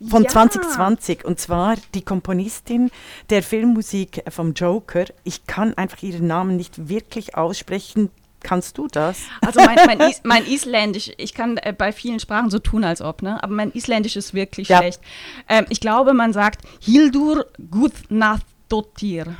von 0.09 0.23
ja. 0.23 0.29
2020 0.29 1.25
und 1.25 1.39
zwar 1.39 1.75
die 1.93 2.01
Komponistin 2.01 2.91
der 3.29 3.43
Filmmusik 3.43 4.23
vom 4.29 4.53
Joker. 4.53 5.05
Ich 5.23 5.45
kann 5.47 5.73
einfach 5.75 6.01
ihren 6.03 6.27
Namen 6.27 6.55
nicht 6.55 6.89
wirklich 6.89 7.35
aussprechen. 7.35 8.09
Kannst 8.41 8.77
du 8.77 8.87
das? 8.87 9.19
Also 9.39 9.61
mein, 9.61 9.77
mein, 9.85 10.01
Is, 10.01 10.21
mein 10.23 10.45
Isländisch, 10.45 11.11
ich 11.17 11.33
kann 11.33 11.55
äh, 11.57 11.71
bei 11.71 11.93
vielen 11.93 12.19
Sprachen 12.19 12.49
so 12.49 12.59
tun, 12.59 12.83
als 12.83 13.01
ob, 13.01 13.21
ne? 13.21 13.41
aber 13.41 13.53
mein 13.53 13.71
Isländisch 13.71 14.17
ist 14.17 14.33
wirklich 14.33 14.67
ja. 14.67 14.79
schlecht. 14.79 14.99
Ähm, 15.47 15.65
ich 15.69 15.79
glaube, 15.79 16.13
man 16.13 16.33
sagt 16.33 16.61
Hildur 16.81 17.45
Gudnadottir 17.71 19.35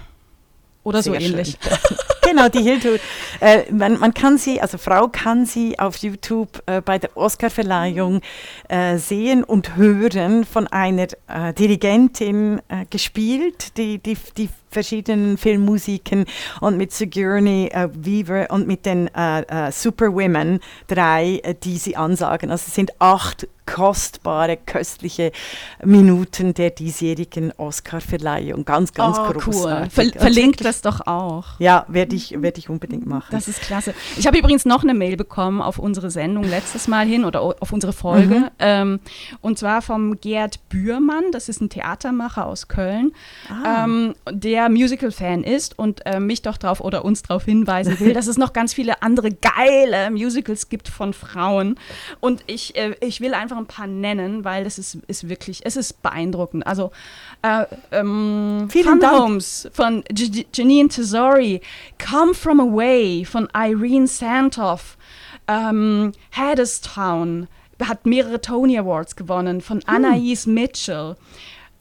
oder 0.83 1.03
Sehr 1.03 1.19
so 1.19 1.19
ähnlich. 1.19 1.57
genau, 2.33 2.49
die 2.49 2.61
Hildur. 2.61 2.97
Äh, 3.39 3.71
man, 3.71 3.99
man, 3.99 4.13
kann 4.13 4.37
sie, 4.37 4.59
also 4.61 4.77
Frau 4.77 5.07
kann 5.07 5.45
sie 5.45 5.77
auf 5.79 5.97
YouTube 5.97 6.61
äh, 6.65 6.81
bei 6.81 6.97
der 6.97 7.15
Oscarverleihung 7.15 8.21
äh, 8.69 8.97
sehen 8.97 9.43
und 9.43 9.75
hören 9.75 10.45
von 10.45 10.67
einer 10.67 11.07
äh, 11.27 11.53
Dirigentin 11.53 12.61
äh, 12.67 12.85
gespielt, 12.89 13.77
die, 13.77 13.99
die, 13.99 14.17
die 14.37 14.49
verschiedenen 14.69 15.37
Filmmusiken 15.37 16.25
und 16.59 16.77
mit 16.77 16.91
Sigourney 16.91 17.69
äh, 17.71 17.89
Weaver 17.93 18.47
und 18.49 18.67
mit 18.67 18.85
den 18.85 19.09
Superwomen 19.71 20.59
drei, 20.87 21.41
die 21.63 21.77
sie 21.77 21.95
ansagen. 21.95 22.49
Also 22.49 22.65
es 22.67 22.75
sind 22.75 22.91
acht 22.99 23.47
kostbare, 23.65 24.57
köstliche 24.57 25.31
Minuten 25.83 26.53
der 26.53 26.71
diesjährigen 26.71 27.51
Oscar-Verleihung. 27.57 28.65
Ganz, 28.65 28.93
ganz 28.93 29.17
oh, 29.17 29.31
großartig. 29.31 29.97
Cool. 29.97 30.11
Ver 30.11 30.19
verlinkt 30.19 30.65
das 30.65 30.81
doch 30.81 31.07
auch. 31.07 31.59
Ja, 31.59 31.85
werde 31.87 32.15
ich, 32.15 32.22
werd 32.41 32.57
ich 32.57 32.69
unbedingt 32.69 33.05
machen. 33.05 33.29
Das 33.31 33.47
ist 33.47 33.61
klasse. 33.61 33.93
Ich 34.17 34.27
habe 34.27 34.37
übrigens 34.37 34.65
noch 34.65 34.83
eine 34.83 34.93
Mail 34.93 35.17
bekommen 35.17 35.61
auf 35.61 35.79
unsere 35.79 36.11
Sendung 36.11 36.43
letztes 36.43 36.87
Mal 36.87 37.05
hin 37.05 37.25
oder 37.25 37.41
auf 37.41 37.71
unsere 37.71 37.93
Folge. 37.93 38.35
Mhm. 38.35 38.49
Ähm, 38.59 38.99
und 39.41 39.59
zwar 39.59 39.81
vom 39.81 40.19
Gerd 40.19 40.69
Bührmann, 40.69 41.31
das 41.31 41.49
ist 41.49 41.61
ein 41.61 41.69
Theatermacher 41.69 42.45
aus 42.45 42.67
Köln, 42.67 43.13
ah. 43.49 43.85
ähm, 43.85 44.15
der 44.29 44.69
Musical-Fan 44.69 45.43
ist 45.43 45.77
und 45.77 46.05
äh, 46.05 46.19
mich 46.19 46.41
doch 46.41 46.57
drauf 46.57 46.81
oder 46.81 47.05
uns 47.05 47.23
darauf 47.23 47.45
hinweisen 47.45 47.99
will, 47.99 48.13
dass 48.13 48.27
es 48.27 48.37
noch 48.37 48.53
ganz 48.53 48.73
viele 48.73 49.01
andere 49.01 49.31
geile 49.31 50.11
Musicals 50.11 50.69
gibt 50.69 50.87
von 50.87 51.13
Frauen. 51.13 51.75
Und 52.19 52.43
ich, 52.47 52.75
äh, 52.75 52.95
ich 53.01 53.21
will 53.21 53.33
einfach 53.33 53.57
ein 53.57 53.67
paar 53.67 53.87
nennen, 53.87 54.43
weil 54.45 54.63
das 54.63 54.77
ist, 54.77 54.97
ist 55.07 55.29
wirklich, 55.29 55.61
es 55.65 55.75
ist 55.75 56.01
beeindruckend. 56.01 56.65
Also 56.65 56.91
äh, 57.41 57.65
ähm, 57.91 58.67
Vielen 58.69 58.99
Dank. 58.99 59.19
Homes 59.19 59.69
von 59.73 60.03
J 60.11 60.45
Janine 60.53 60.89
Tesori, 60.89 61.61
Come 62.03 62.33
From 62.33 62.59
Away 62.59 63.23
von 63.23 63.47
Irene 63.55 64.07
Santoff, 64.07 64.97
ähm, 65.47 66.11
Hadestown 66.31 67.47
hat 67.81 68.05
mehrere 68.05 68.41
Tony 68.41 68.77
Awards 68.77 69.15
gewonnen 69.15 69.61
von 69.61 69.77
hm. 69.77 69.83
Anais 69.87 70.45
Mitchell. 70.45 71.15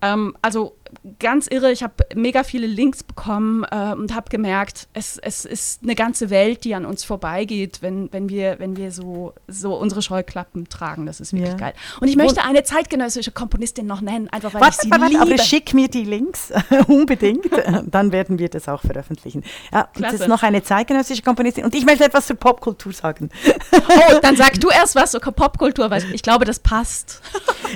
Ähm, 0.01 0.37
also 0.43 0.77
ganz 1.19 1.47
irre. 1.47 1.73
Ich 1.73 1.83
habe 1.83 1.95
mega 2.15 2.45
viele 2.45 2.67
Links 2.67 3.03
bekommen 3.03 3.65
äh, 3.71 3.93
und 3.93 4.15
habe 4.15 4.29
gemerkt, 4.31 4.89
es, 4.93 5.19
es 5.19 5.45
ist 5.45 5.83
eine 5.83 5.95
ganze 5.95 6.31
Welt, 6.31 6.65
die 6.65 6.75
an 6.75 6.85
uns 6.85 7.05
vorbeigeht, 7.05 7.83
wenn, 7.83 8.13
wenn 8.13 8.29
wir, 8.29 8.59
wenn 8.59 8.77
wir 8.77 8.93
so, 8.93 9.35
so 9.49 9.75
unsere 9.75 10.03
Scheuklappen 10.03 10.69
tragen. 10.69 11.07
Das 11.07 11.21
ist 11.21 11.33
wirklich 11.33 11.53
ja. 11.53 11.57
geil. 11.57 11.75
Und 12.01 12.09
ich 12.09 12.17
möchte 12.17 12.45
eine 12.45 12.63
zeitgenössische 12.63 13.33
Komponistin 13.33 13.87
noch 13.87 14.01
nennen, 14.01 14.29
einfach 14.29 14.55
weil 14.55 14.63
warte, 14.63 14.77
ich 14.77 14.83
sie 14.83 14.91
warte, 14.91 15.07
liebe. 15.07 15.23
Aber 15.23 15.39
schick 15.39 15.75
mir 15.75 15.89
die 15.89 16.05
Links 16.05 16.53
unbedingt, 16.87 17.51
dann 17.87 18.13
werden 18.13 18.39
wir 18.39 18.49
das 18.49 18.69
auch 18.69 18.81
veröffentlichen. 18.81 19.43
Ja, 19.73 19.89
und 19.95 20.05
das 20.05 20.15
ist 20.15 20.29
noch 20.29 20.43
eine 20.43 20.63
zeitgenössische 20.63 21.23
Komponistin 21.23 21.65
und 21.65 21.75
ich 21.75 21.85
möchte 21.85 22.05
etwas 22.05 22.27
zur 22.27 22.37
Popkultur 22.37 22.93
sagen. 22.93 23.31
oh, 23.73 24.19
dann 24.23 24.37
sag 24.37 24.61
du 24.61 24.69
erst 24.69 24.95
was 24.95 25.13
zur 25.13 25.21
Popkultur, 25.21 25.91
weil 25.91 26.05
ich 26.13 26.23
glaube, 26.23 26.45
das 26.45 26.59
passt. 26.59 27.21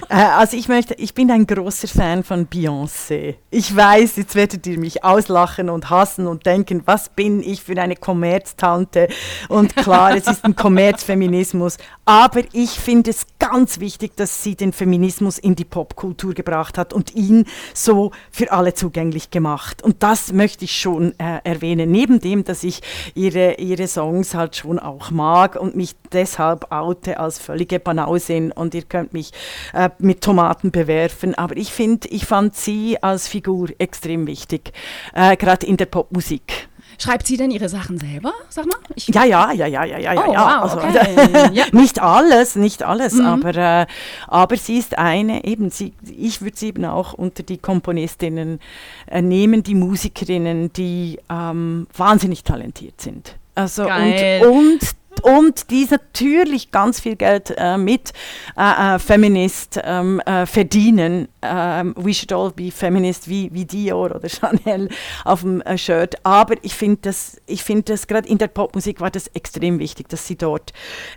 äh, 0.08 0.14
also 0.14 0.56
ich 0.56 0.68
möchte, 0.68 0.94
ich 0.94 1.14
bin 1.14 1.30
ein 1.30 1.46
großer 1.46 1.88
Fan 1.88 2.22
von 2.22 2.46
Beyoncé. 2.48 3.05
Beyoncé. 3.06 3.36
Ich 3.50 3.74
weiß, 3.74 4.16
jetzt 4.16 4.34
werdet 4.34 4.66
ihr 4.66 4.78
mich 4.78 5.04
auslachen 5.04 5.70
und 5.70 5.90
hassen 5.90 6.26
und 6.26 6.46
denken, 6.46 6.82
was 6.84 7.08
bin 7.08 7.42
ich 7.42 7.62
für 7.62 7.80
eine 7.80 7.96
Kommerztante? 7.96 9.08
Und 9.48 9.74
klar, 9.76 10.14
es 10.16 10.26
ist 10.26 10.44
ein 10.44 10.56
Kommerzfeminismus. 10.56 11.78
Aber 12.04 12.42
ich 12.52 12.70
finde 12.70 13.10
es 13.10 13.26
ganz 13.38 13.80
wichtig, 13.80 14.16
dass 14.16 14.42
sie 14.42 14.54
den 14.54 14.72
Feminismus 14.72 15.38
in 15.38 15.56
die 15.56 15.64
Popkultur 15.64 16.34
gebracht 16.34 16.78
hat 16.78 16.92
und 16.92 17.14
ihn 17.14 17.46
so 17.74 18.12
für 18.30 18.52
alle 18.52 18.74
zugänglich 18.74 19.30
gemacht. 19.30 19.82
Und 19.82 20.02
das 20.02 20.32
möchte 20.32 20.64
ich 20.64 20.78
schon 20.78 21.18
äh, 21.18 21.40
erwähnen. 21.44 21.90
Neben 21.90 22.20
dem, 22.20 22.44
dass 22.44 22.62
ich 22.62 22.82
ihre, 23.14 23.54
ihre 23.54 23.88
Songs 23.88 24.34
halt 24.34 24.56
schon 24.56 24.78
auch 24.78 25.10
mag 25.10 25.56
und 25.56 25.76
mich 25.76 25.96
deshalb 26.12 26.70
oute 26.70 27.18
als 27.18 27.38
völlige 27.38 27.80
Banausin 27.80 28.52
und 28.52 28.74
ihr 28.74 28.82
könnt 28.82 29.12
mich 29.12 29.32
äh, 29.72 29.90
mit 29.98 30.20
Tomaten 30.20 30.70
bewerfen. 30.70 31.34
Aber 31.34 31.56
ich 31.56 31.72
finde, 31.72 32.08
ich 32.08 32.26
fand 32.26 32.54
sie 32.54 32.95
als 33.02 33.28
Figur 33.28 33.68
extrem 33.78 34.26
wichtig, 34.26 34.72
äh, 35.14 35.36
gerade 35.36 35.66
in 35.66 35.76
der 35.76 35.86
Popmusik. 35.86 36.68
Schreibt 36.98 37.26
sie 37.26 37.36
denn 37.36 37.50
ihre 37.50 37.68
Sachen 37.68 37.98
selber, 37.98 38.32
sag 38.48 38.66
mal? 38.66 38.78
Ich 38.94 39.08
ja, 39.08 39.24
ja, 39.24 39.52
ja, 39.52 39.66
ja, 39.66 39.84
ja, 39.84 39.98
ja, 39.98 40.12
oh, 40.26 40.32
ja. 40.32 40.62
Wow, 40.62 40.62
also, 40.62 40.78
okay. 40.78 41.50
ja. 41.52 41.66
nicht 41.72 42.00
alles, 42.00 42.56
nicht 42.56 42.82
alles, 42.82 43.14
mhm. 43.14 43.26
aber, 43.26 43.54
äh, 43.54 43.86
aber 44.26 44.56
sie 44.56 44.78
ist 44.78 44.96
eine, 44.96 45.44
eben, 45.44 45.70
sie, 45.70 45.92
ich 46.16 46.40
würde 46.40 46.56
sie 46.56 46.68
eben 46.68 46.86
auch 46.86 47.12
unter 47.12 47.42
die 47.42 47.58
Komponistinnen 47.58 48.60
äh, 49.08 49.20
nehmen, 49.20 49.62
die 49.62 49.74
Musikerinnen, 49.74 50.72
die 50.72 51.18
ähm, 51.28 51.86
wahnsinnig 51.94 52.44
talentiert 52.44 53.00
sind. 53.00 53.36
Also 53.54 53.84
Geil. 53.84 54.46
und, 54.46 54.54
und 54.54 54.80
und 55.20 55.70
die 55.70 55.86
natürlich 55.90 56.70
ganz 56.70 57.00
viel 57.00 57.16
Geld 57.16 57.54
äh, 57.56 57.76
mit 57.76 58.12
äh, 58.56 58.96
äh, 58.96 58.98
Feminist 58.98 59.80
ähm, 59.82 60.20
äh, 60.20 60.46
verdienen. 60.46 61.28
Ähm, 61.42 61.94
we 61.96 62.12
should 62.12 62.32
all 62.32 62.50
be 62.50 62.70
feminist 62.70 63.28
wie, 63.28 63.50
wie 63.52 63.64
Dior 63.64 64.14
oder 64.14 64.28
Chanel 64.28 64.88
auf 65.24 65.42
dem 65.42 65.60
äh, 65.62 65.78
Shirt. 65.78 66.16
Aber 66.24 66.54
ich 66.62 66.74
finde 66.74 66.98
das, 67.02 67.40
ich 67.46 67.62
finde 67.62 67.92
das 67.92 68.06
gerade 68.06 68.28
in 68.28 68.38
der 68.38 68.48
Popmusik 68.48 69.00
war 69.00 69.10
das 69.10 69.28
extrem 69.28 69.78
wichtig, 69.78 70.08
dass 70.08 70.26
sie 70.26 70.36
dort 70.36 70.72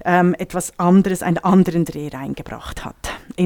ähm, 0.06 0.36
etwas 0.38 0.78
anderes, 0.80 1.24
einen 1.24 1.40
anderen 1.40 1.86
Dreh 1.86 2.10
reingebracht 2.10 2.86
hat. 2.86 2.96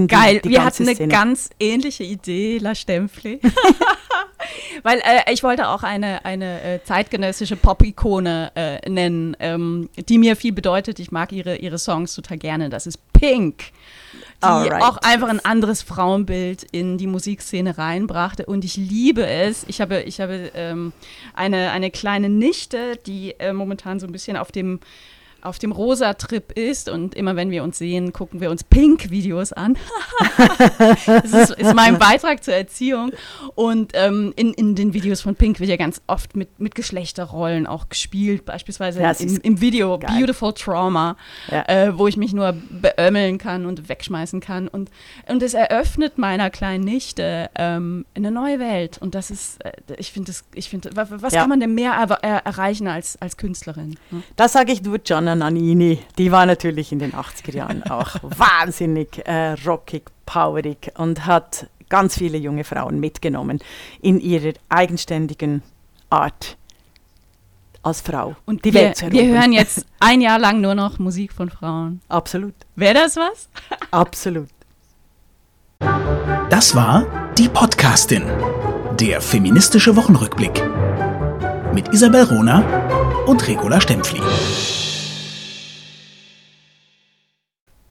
Geil, 0.07 0.35
die, 0.35 0.41
die 0.41 0.49
wir 0.49 0.65
hatten 0.65 0.83
eine 0.83 0.95
Szene. 0.95 1.11
ganz 1.11 1.49
ähnliche 1.59 2.03
Idee, 2.03 2.57
La 2.57 2.73
Stempfli. 2.73 3.39
Weil 4.83 4.99
äh, 4.99 5.31
ich 5.31 5.43
wollte 5.43 5.69
auch 5.69 5.83
eine, 5.83 6.25
eine 6.25 6.61
äh, 6.61 6.83
zeitgenössische 6.83 7.55
Pop-Ikone 7.55 8.51
äh, 8.55 8.89
nennen, 8.89 9.35
ähm, 9.39 9.89
die 10.09 10.17
mir 10.17 10.35
viel 10.35 10.53
bedeutet. 10.53 10.99
Ich 10.99 11.11
mag 11.11 11.31
ihre, 11.31 11.57
ihre 11.57 11.77
Songs 11.77 12.15
total 12.15 12.37
gerne. 12.37 12.69
Das 12.69 12.87
ist 12.87 12.99
Pink, 13.13 13.71
die 14.41 14.47
Alright. 14.47 14.81
auch 14.81 14.97
einfach 14.97 15.29
ein 15.29 15.43
anderes 15.43 15.81
Frauenbild 15.81 16.63
in 16.71 16.97
die 16.97 17.07
Musikszene 17.07 17.77
reinbrachte. 17.77 18.45
Und 18.45 18.65
ich 18.65 18.75
liebe 18.75 19.25
es. 19.25 19.63
Ich 19.67 19.79
habe, 19.81 20.01
ich 20.01 20.19
habe 20.19 20.51
ähm, 20.53 20.93
eine, 21.33 21.71
eine 21.71 21.91
kleine 21.91 22.29
Nichte, 22.29 22.97
die 23.05 23.39
äh, 23.39 23.53
momentan 23.53 23.99
so 23.99 24.07
ein 24.07 24.11
bisschen 24.11 24.37
auf 24.37 24.51
dem 24.51 24.79
auf 25.43 25.59
dem 25.59 25.71
Rosa-Trip 25.71 26.51
ist 26.53 26.89
und 26.89 27.15
immer 27.15 27.35
wenn 27.35 27.51
wir 27.51 27.63
uns 27.63 27.77
sehen, 27.77 28.13
gucken 28.13 28.41
wir 28.41 28.49
uns 28.49 28.63
Pink-Videos 28.63 29.53
an. 29.53 29.77
das 31.05 31.33
ist, 31.33 31.51
ist, 31.51 31.73
mein 31.73 31.99
Beitrag 31.99 32.43
zur 32.43 32.53
Erziehung. 32.53 33.11
Und 33.55 33.91
ähm, 33.93 34.33
in, 34.35 34.53
in 34.53 34.75
den 34.75 34.93
Videos 34.93 35.21
von 35.21 35.35
Pink 35.35 35.59
wird 35.59 35.69
ja 35.69 35.75
ganz 35.75 36.01
oft 36.07 36.35
mit, 36.35 36.59
mit 36.59 36.75
Geschlechterrollen 36.75 37.67
auch 37.67 37.89
gespielt, 37.89 38.45
beispielsweise 38.45 39.01
im, 39.19 39.39
im, 39.41 39.61
Video 39.61 39.99
geil. 39.99 40.17
Beautiful 40.17 40.53
Trauma, 40.53 41.17
ja. 41.49 41.67
äh, 41.67 41.97
wo 41.97 42.07
ich 42.07 42.17
mich 42.17 42.33
nur 42.33 42.55
beömmeln 42.69 43.37
kann 43.37 43.65
und 43.65 43.89
wegschmeißen 43.89 44.39
kann. 44.39 44.67
Und, 44.67 44.89
und 45.27 45.43
es 45.43 45.53
eröffnet 45.53 46.17
meiner 46.17 46.49
kleinen 46.49 46.83
Nichte 46.83 47.49
ähm, 47.55 48.05
eine 48.15 48.31
neue 48.31 48.59
Welt. 48.59 48.97
Und 48.99 49.15
das 49.15 49.31
ist, 49.31 49.63
äh, 49.63 49.71
ich 49.97 50.11
finde, 50.11 50.31
ich 50.53 50.73
was 50.93 51.33
ja. 51.33 51.41
kann 51.41 51.49
man 51.49 51.59
denn 51.59 51.73
mehr 51.75 51.93
er 52.21 52.45
erreichen 52.45 52.87
als, 52.87 53.21
als 53.21 53.37
Künstlerin? 53.37 53.97
Ne? 54.11 54.23
Das 54.35 54.53
sage 54.53 54.71
ich 54.71 54.81
nur, 54.81 54.99
John 55.03 55.32
Nannini, 55.35 55.99
die 56.17 56.31
war 56.31 56.45
natürlich 56.45 56.91
in 56.91 56.99
den 56.99 57.13
80er 57.13 57.55
Jahren 57.55 57.83
auch 57.83 58.15
wahnsinnig 58.21 59.25
äh, 59.25 59.53
rockig, 59.65 60.03
powerig 60.25 60.91
und 60.97 61.25
hat 61.25 61.67
ganz 61.89 62.17
viele 62.17 62.37
junge 62.37 62.63
Frauen 62.63 62.99
mitgenommen 62.99 63.59
in 64.01 64.19
ihrer 64.19 64.53
eigenständigen 64.69 65.61
Art 66.09 66.57
als 67.83 68.01
Frau. 68.01 68.35
Und 68.45 68.65
die 68.65 68.73
wir, 68.73 68.81
Welt 68.81 68.97
zu 68.97 69.11
wir 69.11 69.27
hören 69.27 69.51
jetzt 69.51 69.85
ein 69.99 70.21
Jahr 70.21 70.39
lang 70.39 70.61
nur 70.61 70.75
noch 70.75 70.99
Musik 70.99 71.33
von 71.33 71.49
Frauen. 71.49 72.01
Absolut. 72.07 72.55
Wäre 72.75 72.95
das 72.95 73.15
was? 73.15 73.49
Absolut. 73.91 74.49
Das 76.49 76.75
war 76.75 77.05
die 77.37 77.49
Podcastin, 77.49 78.23
der 78.99 79.21
feministische 79.21 79.95
Wochenrückblick 79.95 80.63
mit 81.73 81.93
Isabel 81.93 82.23
Rona 82.23 82.63
und 83.25 83.47
Regula 83.47 83.81
Stempfli. 83.81 84.21